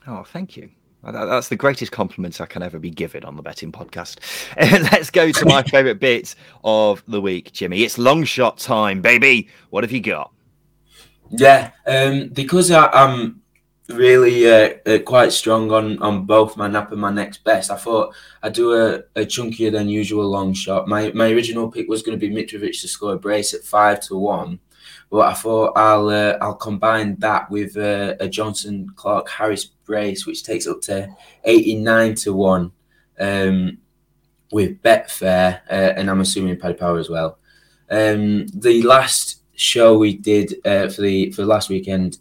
Oh, 0.07 0.23
thank 0.23 0.57
you. 0.57 0.69
That's 1.03 1.49
the 1.49 1.55
greatest 1.55 1.91
compliment 1.91 2.39
I 2.39 2.45
can 2.45 2.61
ever 2.61 2.77
be 2.77 2.91
given 2.91 3.23
on 3.23 3.35
the 3.35 3.41
betting 3.41 3.71
podcast. 3.71 4.19
Let's 4.91 5.09
go 5.09 5.31
to 5.31 5.45
my 5.45 5.63
favourite 5.67 5.99
bit 5.99 6.35
of 6.63 7.03
the 7.07 7.19
week, 7.19 7.51
Jimmy. 7.53 7.83
It's 7.83 7.97
long 7.97 8.23
shot 8.23 8.59
time, 8.59 9.01
baby. 9.01 9.49
What 9.71 9.83
have 9.83 9.91
you 9.91 10.01
got? 10.01 10.31
Yeah, 11.31 11.71
um, 11.87 12.27
because 12.27 12.69
I, 12.69 12.89
am 12.93 13.41
really 13.89 14.49
uh, 14.49 14.73
uh, 14.85 14.99
quite 14.99 15.31
strong 15.31 15.71
on, 15.71 15.97
on 15.99 16.25
both 16.25 16.57
my 16.57 16.67
nap 16.67 16.91
and 16.91 17.01
my 17.01 17.11
next 17.11 17.43
best. 17.43 17.71
I 17.71 17.77
thought 17.77 18.13
I'd 18.43 18.53
do 18.53 18.73
a, 18.73 18.97
a 19.15 19.25
chunkier 19.25 19.71
than 19.71 19.89
usual 19.89 20.29
long 20.29 20.53
shot. 20.53 20.87
My 20.87 21.11
my 21.13 21.31
original 21.31 21.71
pick 21.71 21.87
was 21.87 22.01
going 22.01 22.19
to 22.19 22.27
be 22.27 22.33
Mitrovic 22.33 22.79
to 22.81 22.87
score 22.87 23.13
a 23.13 23.17
brace 23.17 23.53
at 23.53 23.63
five 23.63 24.01
to 24.01 24.17
one, 24.17 24.59
but 25.11 25.27
I 25.27 25.33
thought 25.33 25.73
I'll 25.75 26.07
uh, 26.07 26.37
I'll 26.41 26.55
combine 26.55 27.17
that 27.19 27.51
with 27.51 27.75
uh, 27.75 28.15
a 28.21 28.27
Jonson 28.29 28.87
Clarke 28.95 29.29
Harris 29.29 29.65
brace, 29.65 30.25
which 30.25 30.43
takes 30.43 30.65
up 30.65 30.79
to 30.83 31.13
eighty 31.43 31.75
nine 31.75 32.15
to 32.15 32.33
one 32.33 32.71
um, 33.19 33.77
with 34.51 34.81
Betfair, 34.81 35.61
uh, 35.69 35.93
and 35.97 36.09
I'm 36.09 36.21
assuming 36.21 36.57
Paddy 36.57 36.75
Power 36.75 36.97
as 36.97 37.09
well. 37.09 37.37
Um, 37.89 38.47
the 38.47 38.81
last 38.83 39.41
show 39.55 39.97
we 39.97 40.15
did 40.15 40.55
uh, 40.65 40.87
for 40.87 41.01
the 41.01 41.31
for 41.31 41.43
last 41.43 41.69
weekend, 41.69 42.19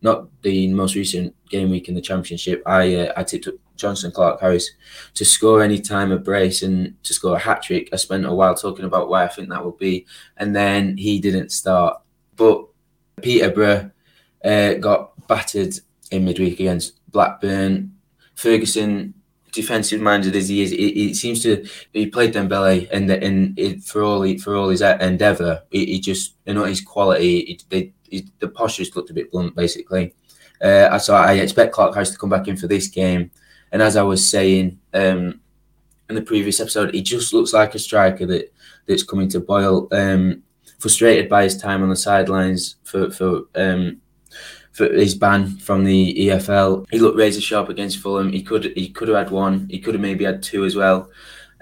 not 0.00 0.26
the 0.40 0.72
most 0.72 0.94
recent 0.94 1.36
game 1.50 1.70
week 1.70 1.90
in 1.90 1.94
the 1.94 2.00
championship, 2.00 2.62
I 2.64 2.94
uh, 2.94 3.12
I 3.18 3.22
tipped 3.22 3.48
up 3.48 3.54
Jonson 3.76 4.14
Clarke 4.14 4.40
Harris 4.40 4.70
to 5.12 5.26
score 5.26 5.62
any 5.62 5.78
time 5.78 6.10
a 6.10 6.18
brace 6.18 6.62
and 6.62 6.94
to 7.02 7.12
score 7.12 7.36
a 7.36 7.38
hat 7.38 7.62
trick. 7.62 7.90
I 7.92 7.96
spent 7.96 8.24
a 8.24 8.34
while 8.34 8.54
talking 8.54 8.86
about 8.86 9.10
why 9.10 9.24
I 9.24 9.28
think 9.28 9.50
that 9.50 9.62
would 9.62 9.76
be, 9.76 10.06
and 10.38 10.56
then 10.56 10.96
he 10.96 11.20
didn't 11.20 11.52
start. 11.52 12.00
But 12.40 12.68
Peterborough 13.20 13.90
uh, 14.42 14.74
got 14.74 15.26
battered 15.28 15.74
in 16.10 16.24
midweek 16.24 16.58
against 16.58 16.94
Blackburn. 17.12 17.94
Ferguson, 18.34 19.12
defensive 19.52 20.00
minded 20.00 20.34
as 20.34 20.48
he 20.48 20.62
is, 20.62 20.70
he, 20.70 21.12
seems 21.12 21.42
to 21.42 21.66
he 21.92 22.06
played 22.06 22.32
Dembele 22.32 22.88
and 22.90 23.10
in, 23.10 23.54
in, 23.58 23.80
for 23.82 24.02
all 24.02 24.22
he, 24.22 24.38
for 24.38 24.56
all 24.56 24.70
his 24.70 24.80
endeavour, 24.80 25.64
he, 25.70 25.84
he, 25.84 26.00
just 26.00 26.34
you 26.46 26.54
know 26.54 26.64
his 26.64 26.80
quality, 26.80 27.44
he, 27.44 27.60
they, 27.68 27.92
he, 28.08 28.26
the 28.38 28.48
posture 28.48 28.84
just 28.84 28.96
looked 28.96 29.10
a 29.10 29.14
bit 29.14 29.30
blunt 29.30 29.54
basically. 29.54 30.14
Uh, 30.62 30.98
so 30.98 31.14
I 31.14 31.34
expect 31.34 31.74
Clarke 31.74 31.92
Harris 31.92 32.10
to 32.12 32.18
come 32.18 32.30
back 32.30 32.48
in 32.48 32.56
for 32.56 32.68
this 32.68 32.88
game. 32.88 33.30
And 33.70 33.82
as 33.82 33.98
I 33.98 34.02
was 34.02 34.26
saying 34.26 34.78
um, 34.94 35.40
in 36.08 36.14
the 36.14 36.22
previous 36.22 36.58
episode, 36.58 36.94
he 36.94 37.02
just 37.02 37.34
looks 37.34 37.52
like 37.52 37.74
a 37.74 37.78
striker 37.78 38.24
that 38.24 38.50
that's 38.86 39.02
coming 39.02 39.28
to 39.28 39.40
boil. 39.40 39.88
Um, 39.92 40.42
frustrated 40.80 41.28
by 41.28 41.44
his 41.44 41.56
time 41.56 41.82
on 41.82 41.90
the 41.90 41.96
sidelines 41.96 42.76
for 42.82 43.10
for 43.10 43.42
um, 43.54 44.00
for 44.72 44.92
his 44.92 45.14
ban 45.14 45.58
from 45.58 45.84
the 45.84 46.14
EFL. 46.28 46.86
He 46.90 46.98
looked 46.98 47.18
razor 47.18 47.40
sharp 47.40 47.68
against 47.68 47.98
Fulham. 47.98 48.32
He 48.32 48.42
could 48.42 48.72
he 48.76 48.88
could 48.88 49.08
have 49.08 49.16
had 49.16 49.30
one. 49.30 49.68
He 49.70 49.78
could 49.78 49.94
have 49.94 50.00
maybe 50.00 50.24
had 50.24 50.42
two 50.42 50.64
as 50.64 50.74
well. 50.74 51.10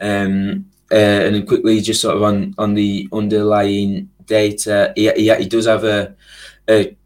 Um, 0.00 0.66
uh, 0.90 0.94
and 0.94 1.35
then 1.35 1.46
quickly, 1.46 1.81
just 1.81 2.00
sort 2.00 2.16
of 2.16 2.22
on 2.22 2.54
on 2.57 2.74
the 2.74 3.09
underlying 3.12 4.11
data, 4.24 4.92
he, 4.94 5.11
he, 5.12 5.35
he 5.35 5.46
does 5.46 5.66
have 5.66 5.85
a, 5.85 6.14
a 6.68 6.96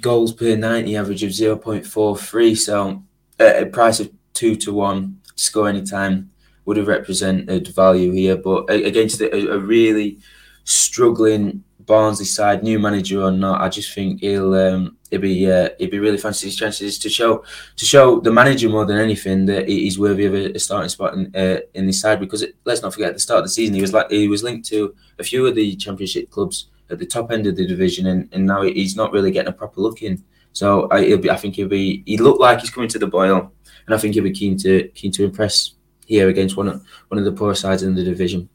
goals 0.00 0.32
per 0.32 0.56
90 0.56 0.96
average 0.96 1.22
of 1.22 1.30
0.43 1.30 2.56
so 2.56 3.02
uh, 3.40 3.52
a 3.56 3.66
price 3.66 3.98
of 3.98 4.10
2 4.34 4.56
to 4.56 4.72
1 4.72 5.20
to 5.36 5.42
score 5.42 5.68
anytime 5.68 6.30
would 6.64 6.76
have 6.76 6.88
represented 6.88 7.68
value 7.68 8.12
here 8.12 8.36
but 8.36 8.68
against 8.70 9.20
a, 9.20 9.52
a 9.52 9.58
really 9.58 10.18
struggling 10.66 11.64
Barnsley 11.86 12.26
side, 12.26 12.62
new 12.62 12.78
manager 12.78 13.22
or 13.22 13.30
not, 13.30 13.60
I 13.60 13.68
just 13.68 13.94
think 13.94 14.20
he'll 14.20 14.54
um, 14.54 14.96
he'll 15.10 15.20
be 15.20 15.50
uh, 15.50 15.70
he'll 15.78 15.90
be 15.90 16.00
really 16.00 16.18
fancy 16.18 16.48
his 16.48 16.56
chances 16.56 16.98
to 16.98 17.08
show 17.08 17.44
to 17.76 17.84
show 17.84 18.20
the 18.20 18.32
manager 18.32 18.68
more 18.68 18.84
than 18.84 18.98
anything 18.98 19.46
that 19.46 19.68
he's 19.68 19.98
worthy 19.98 20.26
of 20.26 20.34
a, 20.34 20.58
starting 20.58 20.88
spot 20.88 21.14
in 21.14 21.34
uh, 21.34 21.60
in 21.74 21.86
this 21.86 22.00
side 22.00 22.18
because 22.18 22.42
it, 22.42 22.56
let's 22.64 22.82
not 22.82 22.92
forget 22.92 23.10
at 23.10 23.14
the 23.14 23.20
start 23.20 23.38
of 23.38 23.44
the 23.44 23.50
season 23.50 23.74
he 23.74 23.80
was 23.80 23.92
like 23.92 24.10
he 24.10 24.26
was 24.26 24.42
linked 24.42 24.66
to 24.68 24.94
a 25.20 25.24
few 25.24 25.46
of 25.46 25.54
the 25.54 25.76
championship 25.76 26.28
clubs 26.28 26.68
at 26.90 26.98
the 26.98 27.06
top 27.06 27.30
end 27.30 27.46
of 27.46 27.56
the 27.56 27.66
division 27.66 28.06
and, 28.06 28.28
and 28.32 28.44
now 28.46 28.62
he's 28.62 28.96
not 28.96 29.12
really 29.12 29.30
getting 29.30 29.48
a 29.48 29.56
proper 29.56 29.80
look 29.80 30.02
in. 30.02 30.22
So 30.52 30.88
I, 30.90 31.16
be, 31.16 31.30
I 31.30 31.36
think 31.36 31.54
he'll 31.54 31.68
be 31.68 32.02
he 32.06 32.16
looked 32.16 32.40
like 32.40 32.60
he's 32.60 32.70
coming 32.70 32.88
to 32.90 32.98
the 32.98 33.06
boil 33.06 33.52
and 33.86 33.94
I 33.94 33.98
think 33.98 34.14
he'll 34.14 34.24
be 34.24 34.32
keen 34.32 34.56
to 34.58 34.88
keen 34.94 35.12
to 35.12 35.24
impress 35.24 35.74
here 36.06 36.28
against 36.28 36.56
one 36.56 36.68
of 36.68 36.84
one 37.08 37.18
of 37.18 37.24
the 37.24 37.32
poor 37.32 37.54
sides 37.54 37.82
in 37.82 37.94
the 37.94 38.04
division. 38.04 38.48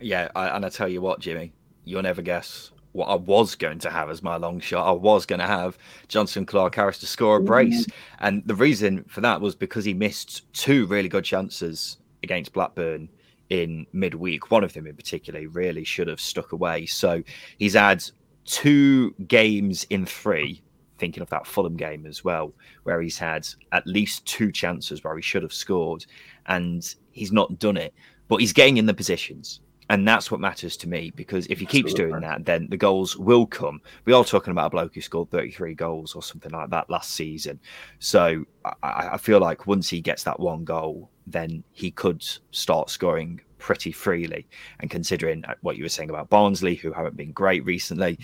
Yeah, 0.00 0.28
I, 0.34 0.48
and 0.48 0.64
I 0.64 0.68
tell 0.68 0.88
you 0.88 1.00
what, 1.00 1.20
Jimmy, 1.20 1.52
you'll 1.84 2.02
never 2.02 2.22
guess 2.22 2.70
what 2.92 3.06
I 3.06 3.14
was 3.14 3.54
going 3.54 3.78
to 3.80 3.90
have 3.90 4.10
as 4.10 4.22
my 4.22 4.36
long 4.36 4.60
shot. 4.60 4.88
I 4.88 4.92
was 4.92 5.26
going 5.26 5.40
to 5.40 5.46
have 5.46 5.78
Jonson 6.08 6.46
Clarke 6.46 6.74
Harris 6.74 6.98
to 6.98 7.06
score 7.06 7.36
a 7.36 7.42
brace. 7.42 7.86
And 8.20 8.42
the 8.46 8.54
reason 8.54 9.04
for 9.08 9.20
that 9.20 9.40
was 9.40 9.54
because 9.54 9.84
he 9.84 9.94
missed 9.94 10.52
two 10.52 10.86
really 10.86 11.08
good 11.08 11.24
chances 11.24 11.98
against 12.22 12.52
Blackburn 12.52 13.08
in 13.50 13.86
midweek. 13.92 14.50
One 14.50 14.64
of 14.64 14.72
them 14.72 14.86
in 14.86 14.96
particular 14.96 15.46
really 15.48 15.84
should 15.84 16.08
have 16.08 16.20
stuck 16.20 16.52
away. 16.52 16.86
So 16.86 17.22
he's 17.58 17.74
had 17.74 18.02
two 18.44 19.12
games 19.26 19.84
in 19.90 20.06
three, 20.06 20.62
thinking 20.98 21.22
of 21.22 21.30
that 21.30 21.46
Fulham 21.46 21.76
game 21.76 22.06
as 22.06 22.24
well, 22.24 22.52
where 22.84 23.00
he's 23.00 23.18
had 23.18 23.46
at 23.72 23.86
least 23.86 24.26
two 24.26 24.50
chances 24.50 25.04
where 25.04 25.14
he 25.14 25.22
should 25.22 25.42
have 25.42 25.52
scored. 25.52 26.06
And 26.46 26.94
he's 27.12 27.32
not 27.32 27.58
done 27.58 27.76
it. 27.76 27.94
But 28.28 28.40
he's 28.40 28.52
getting 28.52 28.76
in 28.76 28.86
the 28.86 28.94
positions 28.94 29.60
and 29.90 30.06
that's 30.06 30.30
what 30.30 30.40
matters 30.40 30.76
to 30.78 30.88
me 30.88 31.10
because 31.16 31.46
if 31.46 31.58
he 31.58 31.66
keeps 31.66 31.94
doing 31.94 32.20
that, 32.20 32.44
then 32.44 32.68
the 32.70 32.76
goals 32.76 33.16
will 33.16 33.46
come. 33.46 33.80
We 34.04 34.12
are 34.12 34.24
talking 34.24 34.50
about 34.50 34.66
a 34.66 34.70
bloke 34.70 34.94
who 34.94 35.00
scored 35.00 35.30
33 35.30 35.74
goals 35.74 36.14
or 36.14 36.22
something 36.22 36.52
like 36.52 36.70
that 36.70 36.90
last 36.90 37.12
season. 37.14 37.58
So 37.98 38.44
I, 38.82 39.10
I 39.12 39.16
feel 39.16 39.40
like 39.40 39.66
once 39.66 39.88
he 39.88 40.00
gets 40.00 40.24
that 40.24 40.38
one 40.38 40.64
goal, 40.64 41.10
then 41.26 41.64
he 41.72 41.90
could 41.90 42.22
start 42.50 42.90
scoring 42.90 43.40
pretty 43.56 43.90
freely. 43.92 44.46
And 44.80 44.90
considering 44.90 45.44
uh, 45.46 45.54
what 45.62 45.76
you 45.76 45.84
were 45.84 45.88
saying 45.88 46.10
about 46.10 46.28
Barnsley, 46.28 46.74
who 46.74 46.92
haven't 46.92 47.16
been 47.16 47.32
great 47.32 47.64
recently, 47.64 48.18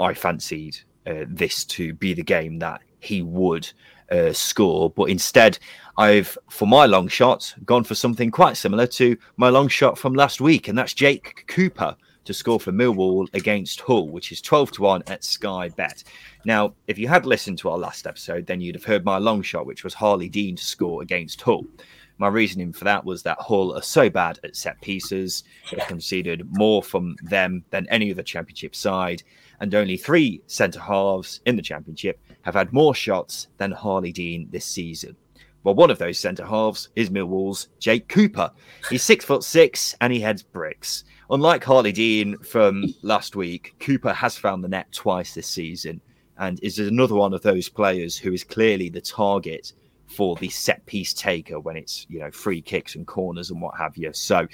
I 0.00 0.12
fancied 0.12 0.76
uh, 1.06 1.24
this 1.28 1.64
to 1.66 1.94
be 1.94 2.14
the 2.14 2.22
game 2.22 2.58
that 2.58 2.82
he 3.06 3.22
would 3.22 3.70
uh, 4.10 4.32
score. 4.32 4.90
But 4.90 5.04
instead, 5.04 5.58
I've, 5.98 6.36
for 6.50 6.66
my 6.66 6.86
long 6.86 7.08
shot, 7.08 7.54
gone 7.64 7.84
for 7.84 7.94
something 7.94 8.30
quite 8.30 8.56
similar 8.56 8.86
to 8.88 9.16
my 9.36 9.48
long 9.48 9.68
shot 9.68 9.98
from 9.98 10.14
last 10.14 10.40
week, 10.40 10.68
and 10.68 10.76
that's 10.76 10.94
Jake 10.94 11.44
Cooper 11.48 11.96
to 12.26 12.34
score 12.34 12.60
for 12.60 12.72
Millwall 12.72 13.32
against 13.34 13.80
Hull, 13.80 14.08
which 14.08 14.32
is 14.32 14.40
12 14.42 14.72
to 14.72 14.82
1 14.82 15.04
at 15.06 15.24
Sky 15.24 15.68
Bet. 15.70 16.04
Now, 16.44 16.74
if 16.86 16.98
you 16.98 17.08
had 17.08 17.24
listened 17.24 17.58
to 17.58 17.70
our 17.70 17.78
last 17.78 18.06
episode, 18.06 18.46
then 18.46 18.60
you'd 18.60 18.74
have 18.74 18.84
heard 18.84 19.04
my 19.04 19.18
long 19.18 19.42
shot, 19.42 19.64
which 19.64 19.84
was 19.84 19.94
Harlee 19.94 20.30
Dean 20.30 20.56
to 20.56 20.64
score 20.64 21.02
against 21.02 21.40
Hull. 21.40 21.64
My 22.18 22.28
reasoning 22.28 22.72
for 22.72 22.84
that 22.84 23.04
was 23.04 23.22
that 23.22 23.38
Hull 23.38 23.76
are 23.76 23.82
so 23.82 24.08
bad 24.08 24.40
at 24.42 24.56
set 24.56 24.80
pieces, 24.80 25.44
they've 25.70 25.86
conceded 25.86 26.48
more 26.56 26.82
from 26.82 27.16
them 27.22 27.62
than 27.70 27.86
any 27.90 28.10
other 28.10 28.22
championship 28.22 28.74
side, 28.74 29.22
and 29.60 29.74
only 29.74 29.96
three 29.96 30.42
centre 30.46 30.80
halves 30.80 31.40
in 31.46 31.56
the 31.56 31.62
championship 31.62 32.20
have 32.42 32.54
had 32.54 32.72
more 32.72 32.94
shots 32.94 33.48
than 33.58 33.72
Harlee 33.72 34.12
Dean 34.12 34.48
this 34.50 34.64
season. 34.64 35.16
Well, 35.64 35.74
one 35.74 35.90
of 35.90 35.98
those 35.98 36.18
centre 36.18 36.46
halves 36.46 36.90
is 36.94 37.10
Millwall's 37.10 37.68
Jake 37.80 38.08
Cooper. 38.08 38.52
He's 38.88 39.02
six 39.02 39.24
foot 39.24 39.42
six 39.42 39.96
and 40.00 40.12
he 40.12 40.20
heads 40.20 40.42
bricks. 40.42 41.02
Unlike 41.28 41.64
Harlee 41.64 41.92
Dean 41.92 42.38
from 42.38 42.94
last 43.02 43.34
week, 43.34 43.74
Cooper 43.80 44.12
has 44.12 44.38
found 44.38 44.62
the 44.62 44.68
net 44.68 44.92
twice 44.92 45.34
this 45.34 45.48
season 45.48 46.00
and 46.38 46.60
is 46.62 46.78
another 46.78 47.16
one 47.16 47.34
of 47.34 47.42
those 47.42 47.68
players 47.68 48.16
who 48.16 48.32
is 48.32 48.44
clearly 48.44 48.88
the 48.88 49.00
target 49.00 49.72
for 50.06 50.36
the 50.36 50.48
set 50.48 50.86
piece 50.86 51.12
taker 51.12 51.58
when 51.58 51.76
it's 51.76 52.06
you 52.08 52.20
know 52.20 52.30
free 52.30 52.62
kicks 52.62 52.94
and 52.94 53.06
corners 53.06 53.50
and 53.50 53.60
what 53.60 53.76
have 53.76 53.96
you. 53.96 54.12
So, 54.12 54.46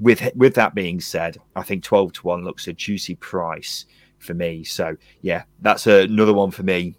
with 0.00 0.28
with 0.34 0.54
that 0.54 0.74
being 0.74 1.00
said, 1.00 1.38
I 1.54 1.62
think 1.62 1.84
twelve 1.84 2.12
to 2.14 2.22
one 2.22 2.44
looks 2.44 2.66
a 2.66 2.72
juicy 2.72 3.14
price 3.14 3.86
for 4.18 4.34
me. 4.34 4.64
So 4.64 4.96
yeah, 5.22 5.44
that's 5.60 5.86
another 5.86 6.34
one 6.34 6.50
for 6.50 6.62
me 6.62 6.96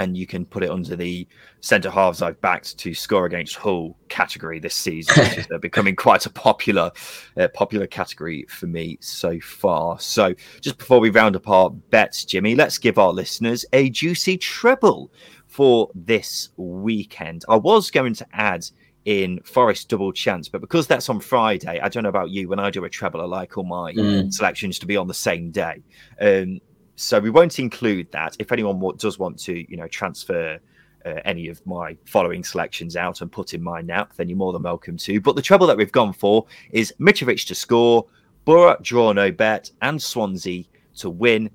and 0.00 0.16
you 0.16 0.26
can 0.26 0.46
put 0.46 0.62
it 0.62 0.70
under 0.70 0.96
the 0.96 1.28
centre 1.60 1.90
halves 1.90 2.22
I've 2.22 2.40
backed 2.40 2.78
to 2.78 2.94
score 2.94 3.26
against 3.26 3.56
Hull 3.56 3.96
category 4.08 4.58
this 4.58 4.74
season, 4.74 5.22
which 5.22 5.38
is 5.38 5.50
uh, 5.54 5.58
becoming 5.62 5.94
quite 5.94 6.24
a 6.24 6.30
popular, 6.30 6.90
uh, 7.36 7.48
popular 7.48 7.86
category 7.86 8.46
for 8.48 8.66
me 8.66 8.96
so 9.02 9.38
far. 9.40 10.00
So, 10.00 10.34
just 10.62 10.78
before 10.78 11.00
we 11.00 11.10
round 11.10 11.36
up 11.36 11.48
our 11.48 11.68
bets, 11.68 12.24
Jimmy, 12.24 12.54
let's 12.54 12.78
give 12.78 12.98
our 12.98 13.12
listeners 13.12 13.66
a 13.74 13.90
juicy 13.90 14.38
treble 14.38 15.12
for 15.46 15.90
this 15.94 16.48
weekend. 16.56 17.44
I 17.46 17.56
was 17.56 17.90
going 17.90 18.14
to 18.14 18.26
add 18.32 18.64
in 19.04 19.40
Forest 19.44 19.88
Double 19.88 20.12
Chance, 20.12 20.48
but 20.48 20.60
because 20.60 20.86
that's 20.86 21.08
on 21.08 21.20
Friday, 21.20 21.80
I 21.80 21.88
don't 21.88 22.02
know 22.02 22.10
about 22.10 22.30
you. 22.30 22.48
When 22.48 22.58
I 22.58 22.70
do 22.70 22.84
a 22.84 22.90
treble, 22.90 23.20
I 23.20 23.24
like 23.24 23.56
all 23.56 23.64
my 23.64 23.92
mm. 23.92 24.32
selections 24.32 24.78
to 24.80 24.86
be 24.86 24.96
on 24.96 25.08
the 25.08 25.14
same 25.14 25.50
day. 25.50 25.82
Um, 26.20 26.60
so 26.96 27.18
we 27.18 27.30
won't 27.30 27.58
include 27.58 28.12
that. 28.12 28.36
If 28.38 28.52
anyone 28.52 28.80
does 28.98 29.18
want 29.18 29.38
to, 29.40 29.70
you 29.70 29.76
know, 29.76 29.88
transfer 29.88 30.58
uh, 31.06 31.14
any 31.24 31.48
of 31.48 31.64
my 31.66 31.96
following 32.04 32.44
selections 32.44 32.94
out 32.94 33.22
and 33.22 33.32
put 33.32 33.54
in 33.54 33.62
my 33.62 33.80
nap, 33.80 34.12
then 34.16 34.28
you're 34.28 34.36
more 34.36 34.52
than 34.52 34.62
welcome 34.62 34.98
to. 34.98 35.20
But 35.20 35.34
the 35.34 35.42
trouble 35.42 35.66
that 35.68 35.76
we've 35.76 35.90
gone 35.90 36.12
for 36.12 36.46
is 36.72 36.92
Mitrovic 37.00 37.46
to 37.46 37.54
score, 37.54 38.06
Boro 38.44 38.76
draw 38.82 39.12
no 39.12 39.32
bet, 39.32 39.70
and 39.80 40.00
Swansea 40.00 40.64
to 40.96 41.10
win. 41.10 41.50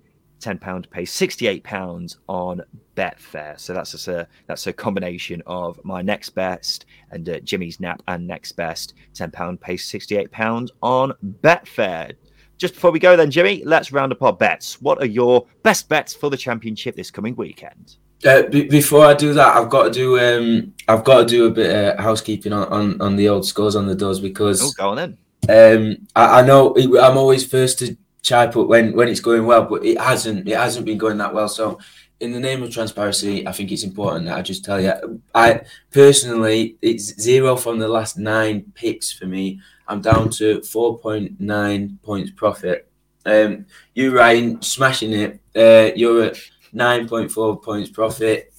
Ten 0.46 0.60
pound 0.60 0.88
pays 0.92 1.12
sixty 1.12 1.48
eight 1.48 1.64
pounds 1.64 2.20
on 2.30 2.62
Betfair. 2.96 3.60
So 3.60 3.74
that's 3.74 4.08
a 4.08 4.28
that's 4.46 4.68
a 4.68 4.74
combination 4.74 5.42
of 5.48 5.84
my 5.84 6.04
next 6.04 6.30
best 6.36 6.86
and 7.10 7.28
uh, 7.28 7.40
Jimmy's 7.40 7.80
nap 7.80 8.04
and 8.08 8.28
next 8.28 8.52
best. 8.52 8.94
Ten 9.16 9.32
pound 9.32 9.60
pays 9.60 9.84
sixty 9.84 10.18
eight 10.18 10.30
pounds 10.30 10.72
on 10.84 11.14
Betfair. 11.42 12.14
Just 12.60 12.76
before 12.76 12.92
we 12.92 13.00
go, 13.00 13.16
then, 13.18 13.32
Jimmy, 13.32 13.64
let's 13.66 13.92
round 13.92 14.12
up 14.12 14.22
our 14.22 14.34
bets. 14.34 14.80
What 14.80 15.02
are 15.02 15.08
your 15.08 15.48
best 15.64 15.90
bets 15.90 16.14
for 16.14 16.30
the 16.30 16.38
championship 16.38 16.96
this 16.96 17.10
coming 17.10 17.36
weekend? 17.36 17.96
Uh, 18.24 18.44
b- 18.44 18.68
before 18.68 19.04
I 19.04 19.16
do 19.16 19.34
that, 19.34 19.58
I've 19.58 19.72
got 19.72 19.86
to 19.86 19.92
do 19.92 20.20
um, 20.20 20.76
I've 20.88 21.04
got 21.04 21.22
to 21.22 21.26
do 21.26 21.48
a 21.48 21.50
bit 21.50 21.72
of 21.76 21.98
housekeeping 22.00 22.54
on, 22.54 22.68
on, 22.68 23.02
on 23.02 23.16
the 23.16 23.30
old 23.30 23.48
scores 23.48 23.76
on 23.76 23.88
the 23.88 23.96
doors 23.96 24.20
because 24.20 24.62
oh, 24.62 24.72
go 24.78 24.90
on 24.90 24.98
then. 24.98 25.18
Um, 25.50 26.08
I, 26.16 26.42
I 26.42 26.46
know 26.46 26.76
I'm 26.78 27.18
always 27.18 27.44
first 27.44 27.80
to 27.80 27.98
chime 28.26 28.50
up 28.50 28.68
when 28.68 28.94
when 28.96 29.08
it's 29.08 29.20
going 29.20 29.46
well, 29.46 29.66
but 29.66 29.86
it 29.86 30.00
hasn't 30.00 30.48
it 30.48 30.58
hasn't 30.58 30.86
been 30.86 30.98
going 30.98 31.18
that 31.20 31.34
well. 31.34 31.48
So, 31.48 31.80
in 32.20 32.32
the 32.32 32.40
name 32.40 32.64
of 32.64 32.72
transparency, 32.72 33.48
I 33.48 33.52
think 33.52 33.72
it's 33.72 33.84
important 33.84 34.26
that 34.26 34.38
I 34.38 34.42
just 34.42 34.66
tell 34.66 34.82
you. 34.82 35.22
I 35.34 35.62
personally, 35.92 36.78
it's 36.82 37.20
zero 37.22 37.56
from 37.56 37.80
the 37.80 37.88
last 37.88 38.18
nine 38.18 38.72
picks 38.74 39.12
for 39.12 39.26
me. 39.26 39.60
I'm 39.88 40.02
down 40.02 40.30
to 40.32 40.60
4.9 40.62 42.02
points 42.02 42.32
profit. 42.32 42.90
Um, 43.26 43.68
you, 43.94 44.18
Ryan, 44.18 44.62
smashing 44.62 45.14
it. 45.14 45.40
Uh, 45.56 45.94
you're 45.96 46.24
at 46.24 46.38
9.4 46.74 47.62
points 47.62 47.90
profit. 47.90 48.52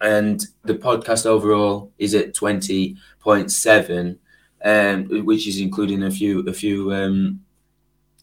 And 0.00 0.44
the 0.64 0.74
podcast 0.74 1.26
overall 1.26 1.92
is 1.98 2.14
at 2.14 2.34
20.7, 2.34 4.18
um, 4.64 5.24
which 5.24 5.46
is 5.46 5.60
including 5.60 6.02
a 6.02 6.10
few, 6.10 6.40
a 6.40 6.52
few, 6.52 6.92
um, 6.92 7.40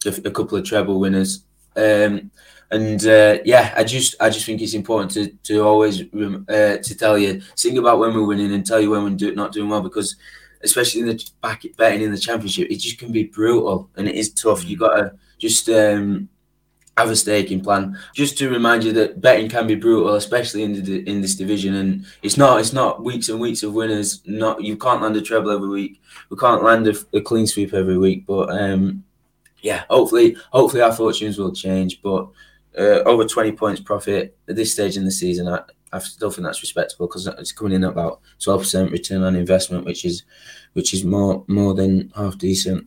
a, 0.06 0.28
a 0.28 0.32
couple 0.32 0.58
of 0.58 0.66
treble 0.66 1.00
winners. 1.00 1.44
Um, 1.76 2.32
and 2.72 3.06
uh, 3.06 3.38
yeah, 3.46 3.74
I 3.78 3.84
just 3.84 4.16
I 4.20 4.30
just 4.30 4.46
think 4.46 4.62
it's 4.62 4.74
important 4.74 5.12
to 5.12 5.28
to 5.44 5.64
always 5.64 6.02
uh, 6.02 6.78
to 6.78 6.96
tell 6.98 7.18
you 7.18 7.42
think 7.58 7.78
about 7.78 8.00
when 8.00 8.14
we're 8.14 8.26
winning 8.26 8.54
and 8.54 8.66
tell 8.66 8.82
you 8.82 8.90
when 8.90 9.04
we're 9.04 9.10
do, 9.12 9.36
not 9.36 9.52
doing 9.52 9.70
well 9.70 9.82
because 9.82 10.16
especially 10.64 11.02
in 11.02 11.08
the 11.08 11.30
back 11.42 11.64
betting 11.78 12.02
in 12.02 12.12
the 12.12 12.18
championship, 12.18 12.70
it 12.72 12.78
just 12.78 12.98
can 12.98 13.12
be 13.12 13.26
brutal 13.26 13.90
and 13.96 14.08
it 14.08 14.16
is 14.16 14.34
tough. 14.34 14.68
You 14.68 14.78
mm. 14.78 14.80
got 14.80 14.96
to 14.96 15.14
just 15.38 15.70
um, 15.70 16.30
have 16.98 17.10
a 17.10 17.16
staking 17.16 17.62
plan. 17.62 17.98
Just 18.16 18.38
to 18.38 18.50
remind 18.50 18.84
you 18.84 18.94
that 18.94 19.22
betting 19.22 19.50
can 19.50 19.68
be 19.68 19.76
brutal, 19.76 20.16
especially 20.16 20.64
in 20.64 20.84
the, 20.84 21.08
in 21.10 21.22
this 21.22 21.36
division. 21.36 21.76
And 21.76 22.06
it's 22.22 22.38
not 22.38 22.60
it's 22.60 22.74
not 22.74 23.04
weeks 23.04 23.30
and 23.30 23.40
weeks 23.40 23.64
of 23.64 23.74
winners. 23.74 24.22
Not 24.26 24.64
you 24.64 24.78
can't 24.78 25.02
land 25.02 25.16
a 25.18 25.22
treble 25.22 25.52
every 25.52 25.70
week. 25.70 26.02
We 26.30 26.38
can't 26.38 26.64
land 26.64 26.88
a, 26.88 26.96
a 27.14 27.22
clean 27.22 27.46
sweep 27.46 27.74
every 27.74 27.98
week. 27.98 28.26
But 28.26 28.50
um, 28.50 29.04
yeah, 29.64 29.86
hopefully 29.90 30.38
hopefully 30.52 30.84
our 30.84 30.94
fortunes 30.94 31.40
will 31.40 31.54
change. 31.54 32.02
But 32.04 32.28
uh, 32.78 33.02
over 33.06 33.26
twenty 33.26 33.54
points 33.54 33.82
profit 33.82 34.38
at 34.48 34.56
this 34.56 34.74
stage 34.74 34.98
in 34.98 35.06
the 35.06 35.12
season, 35.12 35.48
I, 35.48 35.62
I 35.92 36.00
still 36.00 36.30
think 36.30 36.46
that's 36.46 36.62
respectable 36.62 37.08
because 37.08 37.26
it's 37.26 37.54
coming 37.54 37.74
in 37.74 37.84
at 37.86 37.92
about 37.92 38.22
twelve 38.40 38.62
percent 38.62 38.92
return 38.92 39.24
on 39.24 39.36
investment, 39.36 39.86
which 39.86 40.06
is 40.06 40.24
which 40.74 40.94
is 40.94 41.04
more 41.04 41.44
more 41.48 41.74
than 41.74 42.12
half 42.16 42.38
decent. 42.38 42.86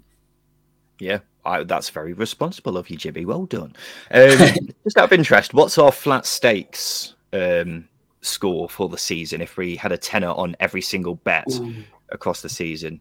Yeah, 1.01 1.21
I, 1.45 1.65
that's 1.65 1.91
very 1.91 2.13
responsible 2.13 2.77
of 2.77 2.91
you, 2.91 2.97
Jimmy. 2.97 3.25
Well 3.25 3.47
done. 3.47 3.75
Um, 4.11 4.39
just 4.85 4.99
out 4.99 5.05
of 5.05 5.13
interest, 5.13 5.55
what's 5.55 5.79
our 5.79 5.93
flat 5.93 6.27
stakes 6.27 7.15
um, 7.33 7.89
score 8.21 8.69
for 8.69 8.89
the 8.89 8.99
season 8.99 9.41
if 9.41 9.57
we 9.57 9.77
had 9.77 9.93
a 9.93 9.99
tenner 9.99 10.31
on 10.31 10.57
every 10.61 10.83
single 10.83 11.17
bet 11.17 11.49
Ooh. 11.53 11.75
across 12.11 12.43
the 12.43 12.49
season? 12.49 13.01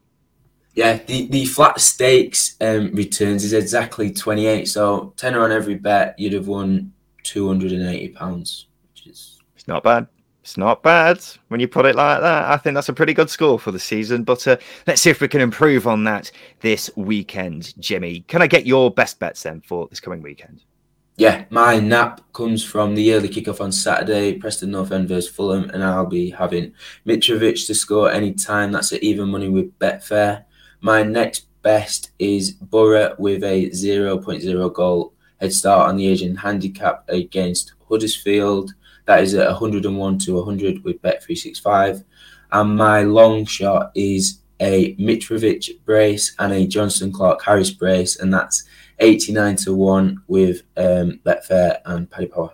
Yeah, 0.75 0.97
the, 1.05 1.27
the 1.27 1.45
flat 1.45 1.79
stakes 1.79 2.57
um, 2.59 2.93
returns 2.93 3.45
is 3.45 3.53
exactly 3.53 4.11
28. 4.11 4.67
So, 4.67 5.13
tenner 5.15 5.41
on 5.41 5.51
every 5.51 5.75
bet, 5.75 6.19
you'd 6.19 6.33
have 6.33 6.47
won 6.47 6.91
£280, 7.23 8.65
which 8.91 9.07
is 9.07 9.39
it's 9.55 9.67
not 9.67 9.83
bad. 9.83 10.07
It's 10.41 10.57
not 10.57 10.83
bad 10.83 11.23
when 11.47 11.59
you 11.59 11.67
put 11.67 11.87
it 11.87 11.95
like 11.95 12.21
that. 12.21 12.51
I 12.51 12.57
think 12.57 12.75
that's 12.75 12.89
a 12.89 12.93
pretty 12.93 13.15
good 13.15 13.31
score 13.31 13.57
for 13.57 13.71
the 13.71 13.79
season. 13.79 14.23
But 14.23 14.47
uh, 14.47 14.57
let's 14.85 15.01
see 15.01 15.09
if 15.09 15.19
we 15.19 15.27
can 15.27 15.41
improve 15.41 15.87
on 15.87 16.03
that 16.03 16.29
this 16.59 16.91
weekend, 16.95 17.73
Jimmy. 17.81 18.19
Can 18.27 18.43
I 18.43 18.47
get 18.47 18.67
your 18.67 18.91
best 18.91 19.17
bets 19.17 19.41
then 19.41 19.61
for 19.61 19.87
this 19.87 19.99
coming 19.99 20.21
weekend? 20.21 20.61
Yeah, 21.17 21.45
my 21.49 21.79
nap 21.79 22.21
comes 22.33 22.63
from 22.63 22.93
the 22.93 23.13
early 23.13 23.29
kickoff 23.29 23.61
on 23.61 23.71
Saturday, 23.71 24.33
Preston 24.33 24.69
North 24.69 24.91
End 24.91 25.07
versus 25.07 25.31
Fulham, 25.31 25.69
and 25.69 25.83
I'll 25.83 26.05
be 26.05 26.29
having 26.29 26.73
Mitrovic 27.07 27.65
to 27.65 27.73
score 27.73 28.11
any 28.11 28.33
time. 28.33 28.71
That's 28.71 28.91
at 28.91 29.01
even 29.01 29.29
money 29.29 29.49
with 29.49 29.79
Betfair. 29.79 30.43
My 30.81 31.03
next 31.03 31.47
best 31.61 32.11
is 32.19 32.51
Boro 32.51 33.15
with 33.17 33.43
a 33.43 33.69
0.0 33.69 34.73
goal 34.73 35.13
head 35.39 35.53
start 35.53 35.89
on 35.89 35.97
the 35.97 36.07
Asian 36.07 36.35
handicap 36.35 37.03
against 37.09 37.73
Huddersfield. 37.89 38.73
That 39.05 39.23
is 39.23 39.33
at 39.35 39.49
101 39.49 40.19
to 40.19 40.35
100 40.35 40.83
with 40.83 41.01
Bet365. 41.01 42.03
And 42.51 42.75
my 42.77 43.01
long 43.01 43.45
shot 43.45 43.91
is 43.95 44.39
a 44.59 44.95
Mitrovic 44.95 45.83
brace 45.85 46.35
and 46.39 46.53
a 46.53 46.67
Jonson 46.67 47.11
Clarke 47.11 47.43
Harris 47.43 47.71
brace, 47.71 48.19
and 48.19 48.33
that's 48.33 48.63
89 48.99 49.55
to 49.57 49.73
1 49.73 50.23
with 50.27 50.61
um, 50.77 51.19
Betfair 51.25 51.79
and 51.85 52.09
Paddy 52.09 52.27
Power. 52.27 52.53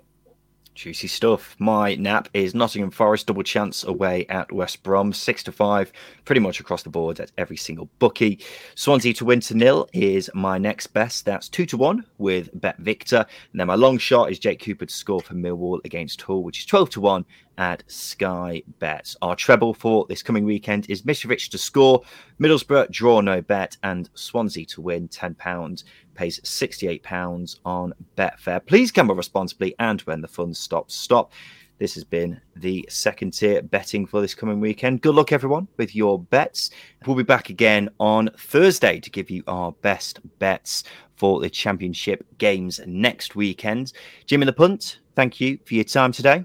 Juicy 0.82 1.08
stuff. 1.08 1.56
My 1.60 1.94
nap 1.94 2.28
is 2.34 2.56
Nottingham 2.56 2.90
Forest 2.90 3.28
double 3.28 3.44
chance 3.44 3.84
away 3.84 4.26
at 4.30 4.52
West 4.52 4.82
Brom, 4.82 5.14
six 5.14 5.44
to 5.44 5.52
five, 5.52 5.92
pretty 6.26 6.42
much 6.42 6.60
across 6.60 6.82
the 6.82 6.90
board 6.90 7.20
at 7.20 7.32
every 7.38 7.56
single 7.56 7.88
bookie. 8.00 8.40
Swansea 8.74 9.14
to 9.14 9.26
win 9.26 9.42
to 9.42 9.54
nil 9.54 9.88
is 9.94 10.32
my 10.34 10.58
next 10.58 10.88
best. 10.88 11.24
That's 11.24 11.50
two 11.50 11.68
to 11.68 11.78
one 11.78 12.04
with 12.18 12.50
Bet 12.60 12.80
Victor. 12.80 13.28
And 13.52 13.60
then 13.60 13.68
my 13.68 13.76
long 13.76 14.00
shot 14.00 14.32
is 14.32 14.40
Jake 14.40 14.60
Cooper 14.60 14.88
to 14.88 14.94
score 14.94 15.22
for 15.22 15.36
Millwall 15.36 15.86
against 15.86 16.20
Hull, 16.24 16.42
which 16.42 16.62
is 16.62 16.66
12 16.66 16.90
to 16.90 17.02
one 17.02 17.26
at 17.60 17.84
Sky 17.86 18.64
Bets. 18.80 19.16
Our 19.22 19.36
treble 19.36 19.76
for 19.76 20.08
this 20.10 20.24
coming 20.24 20.46
weekend 20.46 20.90
is 20.90 21.04
Mitrovic 21.04 21.52
to 21.52 21.60
score, 21.60 22.02
Middlesbrough 22.40 22.90
draw 22.90 23.22
no 23.22 23.40
bet, 23.40 23.78
and 23.84 24.10
Swansea 24.16 24.66
to 24.66 24.82
win 24.82 25.08
£10 25.10 25.84
pays 26.22 26.40
£68 26.42 27.60
on 27.66 27.94
Betfair. 28.16 28.64
Please 28.64 28.92
gamble 28.92 29.16
responsibly 29.16 29.74
and 29.80 30.02
when 30.02 30.22
the 30.22 30.28
funds 30.28 30.60
stop, 30.60 30.92
stop. 30.92 31.32
This 31.80 31.96
has 31.96 32.04
been 32.04 32.40
the 32.56 32.86
second 32.90 33.32
tier 33.32 33.64
betting 33.64 34.06
for 34.06 34.22
this 34.22 34.36
coming 34.36 34.60
weekend. 34.60 35.02
Good 35.02 35.16
luck, 35.16 35.32
everyone, 35.32 35.68
with 35.78 35.96
your 35.96 36.20
bets. 36.20 36.70
We'll 37.08 37.16
be 37.16 37.24
back 37.24 37.50
again 37.50 37.90
on 38.00 38.30
Thursday 38.38 39.00
to 39.00 39.10
give 39.10 39.32
you 39.32 39.42
our 39.48 39.72
best 39.72 40.20
bets 40.38 40.84
for 41.16 41.42
the 41.42 41.50
championship 41.50 42.24
games 42.38 42.80
next 42.86 43.36
weekend. 43.36 43.94
Jimmy 44.28 44.46
the 44.46 44.54
Punt, 44.54 45.00
thank 45.16 45.42
you 45.42 45.58
for 45.66 45.74
your 45.74 45.86
time 45.86 46.12
today. 46.12 46.44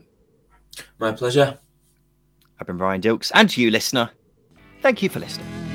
My 0.98 1.12
pleasure. 1.12 1.58
I've 2.58 2.66
been 2.66 2.78
Ryan 2.78 3.02
Dilks, 3.02 3.30
and 3.34 3.50
to 3.50 3.60
you, 3.60 3.70
listener, 3.70 4.08
thank 4.80 5.02
you 5.02 5.10
for 5.10 5.20
listening. 5.20 5.65